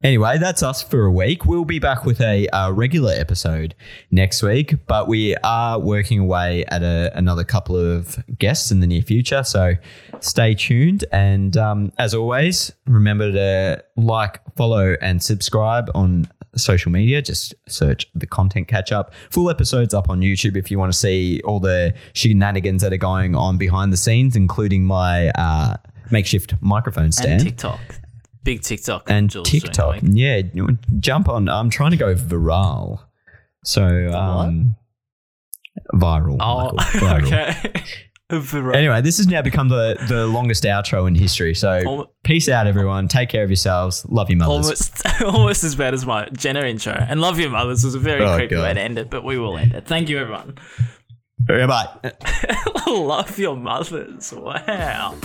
[0.03, 1.45] anyway, that's us for a week.
[1.45, 3.75] We'll be back with a, uh regular episode
[4.11, 8.87] next week, but we are working away at a, another couple of guests in the
[8.87, 9.43] near future.
[9.45, 9.75] So
[10.21, 11.05] stay tuned.
[11.13, 17.23] And um, as always, remember to like, follow, and subscribe on social media.
[17.23, 19.13] Just search the content catch up.
[19.31, 22.99] Full episodes up on YouTube if you want to see all the shenanigans that are
[22.99, 25.77] going on behind the scenes, including my uh,
[26.11, 27.81] makeshift microphone stand And TikTok.
[28.43, 29.11] Big TikTok.
[29.11, 29.99] and TikTok.
[30.03, 30.43] Yeah,
[30.99, 31.49] jump on.
[31.49, 33.01] I'm trying to go viral.
[33.65, 34.77] So, um,
[35.95, 36.37] viral.
[36.41, 37.27] Oh, Michael, viral.
[37.27, 37.83] okay.
[38.31, 38.77] Viral.
[38.77, 41.53] Anyway, this has now become the, the longest outro in history.
[41.53, 43.09] So, peace out, everyone.
[43.09, 44.07] Take care of yourselves.
[44.09, 44.67] Love your mothers.
[44.67, 46.93] Almost, almost as bad as my Jenna intro.
[46.93, 48.63] And love your mothers was a very Oh, creepy God.
[48.63, 49.85] way to end it, but we will end it.
[49.85, 50.55] Thank you, everyone.
[51.45, 51.89] Bye.
[52.87, 54.33] love your mothers.
[54.33, 55.17] Wow.